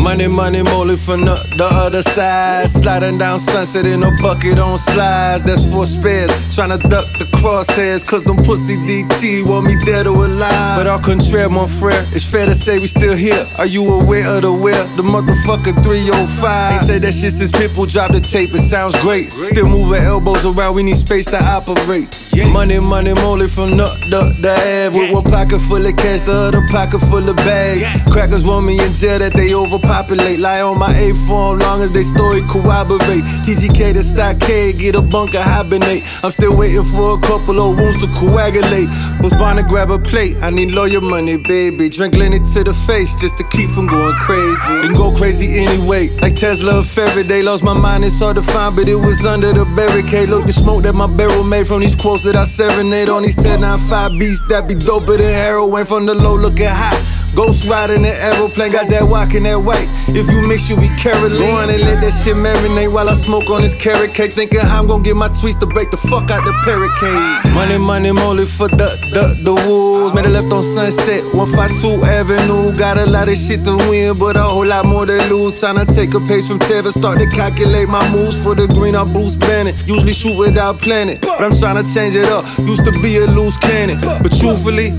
[0.09, 2.71] Money, money, molly from the, the other side.
[2.71, 5.45] Sliding down sunset in a bucket on slides.
[5.45, 6.31] That's four spares.
[6.49, 8.07] Tryna duck the crosshairs.
[8.07, 10.77] Cause them pussy DT want me dead or alive.
[10.79, 13.47] But au contraire, mon frere, it's fair to say we still here.
[13.59, 14.85] Are you aware of the where?
[14.97, 16.73] The motherfucker 305.
[16.73, 18.55] Ain't said that shit since people dropped the tape.
[18.55, 19.33] It sounds great.
[19.33, 20.75] Still moving elbows around.
[20.75, 22.15] We need space to operate.
[22.53, 24.99] Money, money, molly from the, the, the Ave.
[24.99, 27.83] With one pocket full of cash, the other pocket full of bags.
[28.13, 30.39] Crackers want me in jail that they overpopulate.
[30.39, 33.25] Lie on my A form long as they story corroborate.
[33.45, 36.05] TGK to stockade, get a bunker hibernate.
[36.25, 38.89] I'm still waiting for a couple of wounds to coagulate.
[39.21, 40.37] Was born to grab a plate.
[40.41, 41.91] I need lawyer money, baby.
[41.91, 44.87] Drink Lenny to the face just to keep from going crazy.
[44.87, 46.09] And go crazy anyway.
[46.23, 47.43] Like Tesla Faraday.
[47.43, 50.31] Lost my mind, it's hard to find, but it was under the barricade.
[50.31, 53.37] Look, the smoke that my barrel made from these quotes that I serenade on these
[53.37, 57.18] 1095 beats that be doper than heroin from the low looking high.
[57.39, 59.87] Ghost riding the aeroplane, got that walking that white.
[60.11, 61.39] If you mix, you be Caroline.
[61.39, 64.33] Go on and let that shit marinate while I smoke on this carrot cake.
[64.33, 67.55] Thinking how I'm gonna get my tweets to break the fuck out the barricade.
[67.55, 70.17] Money, money, molly for the, the, the wolves.
[70.17, 72.75] Made a left on Sunset, 152 Avenue.
[72.77, 75.63] Got a lot of shit to win, but a whole lot more to lose.
[75.63, 78.97] Tryna take a page from Tevin, start to calculate my moves for the green.
[78.97, 79.79] I Bruce Banner.
[79.87, 82.43] Usually shoot without planning, but I'm tryna change it up.
[82.67, 84.91] Used to be a loose cannon, but truthfully,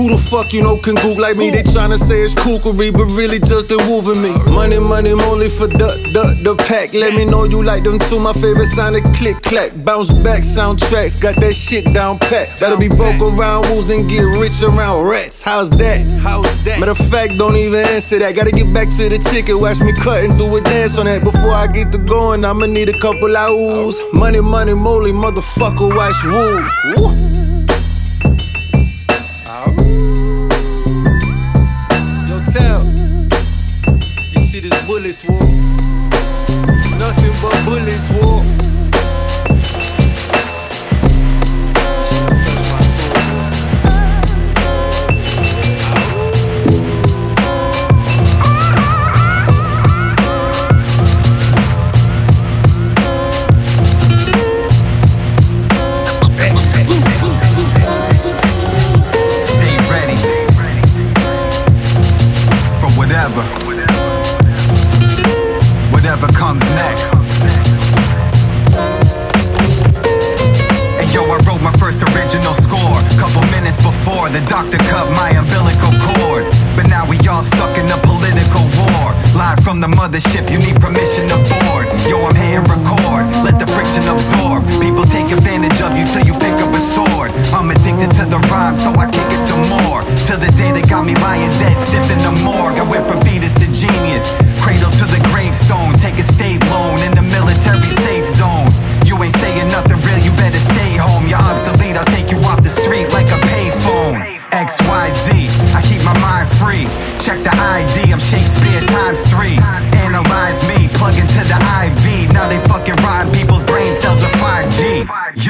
[0.00, 1.50] who the fuck you know can Goog like me?
[1.50, 4.32] They tryna say it's kookery, but really just woofing me.
[4.50, 6.94] Money, money, only for the, the, the pack.
[6.94, 8.18] Let me know you like them too.
[8.18, 9.72] My favorite sign is click clack.
[9.84, 12.48] Bounce back soundtracks, got that shit down pat.
[12.58, 15.42] That'll be broke around wolves, then get rich around rats.
[15.42, 16.00] How's that?
[16.22, 16.80] How's that?
[16.80, 18.34] Matter of fact, don't even answer that.
[18.34, 19.60] Gotta get back to the ticket.
[19.60, 21.22] watch me cut and do a dance on that.
[21.22, 23.96] Before I get to going, I'ma need a couple of oohs.
[24.14, 27.19] Money, money, moly, motherfucker, watch wolves.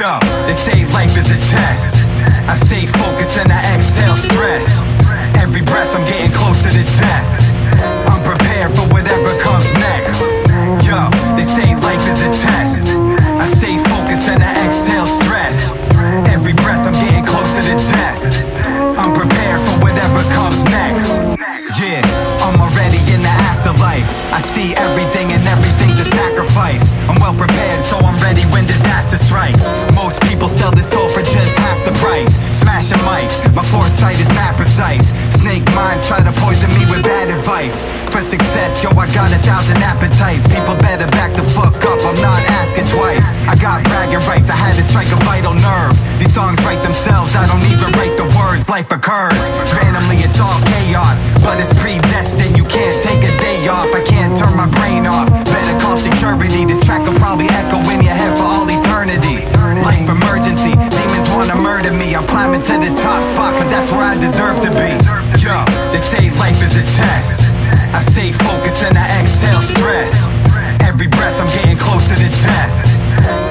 [0.01, 1.93] Yo, they say life is a test.
[2.49, 4.81] I stay focused and I exhale stress.
[5.37, 7.29] Every breath I'm getting closer to death.
[8.09, 10.19] I'm prepared for whatever comes next.
[10.89, 10.97] Yo,
[11.37, 12.85] they say life is a test.
[12.87, 15.71] I stay focused and I exhale stress.
[16.33, 18.21] Every breath I'm getting closer to death.
[18.97, 21.13] I'm prepared for whatever comes next.
[21.77, 22.01] Yeah,
[22.41, 24.09] I'm already in the afterlife.
[24.33, 26.89] I see everything and everything's a sacrifice.
[27.09, 29.65] I'm well prepared, so I'm ready when disaster strikes.
[34.01, 35.13] Foresight is mad precise.
[35.29, 37.81] Snake minds try to poison me with bad advice.
[38.09, 40.47] For success, yo, I got a thousand appetites.
[40.47, 43.31] People better back the fuck up, I'm not asking twice.
[43.45, 45.93] I got bragging rights, I had to strike a vital nerve.
[46.19, 48.69] These songs write themselves, I don't even write the words.
[48.69, 49.43] Life occurs,
[49.77, 51.21] randomly it's all chaos.
[51.45, 53.93] But it's predestined, you can't take a day off.
[53.93, 55.29] I can't turn my brain off.
[56.01, 59.45] Security, this track will probably echo in your head for all eternity.
[59.85, 62.15] Life emergency, demons wanna murder me.
[62.15, 64.97] I'm climbing to the top spot, cause that's where I deserve to be.
[65.37, 65.53] Yo,
[65.93, 67.41] they say life is a test.
[67.93, 70.25] I stay focused and I exhale stress.
[70.81, 72.73] Every breath I'm getting closer to death.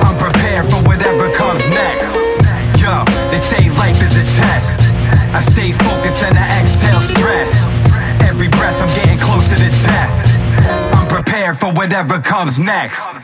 [0.03, 2.17] I'm prepared for whatever comes next.
[2.83, 4.81] Yo, they say life is a test.
[5.31, 7.55] I stay focused and I exhale stress.
[8.27, 10.30] Every breath I'm getting closer to death.
[11.31, 13.15] Prepared for whatever comes next.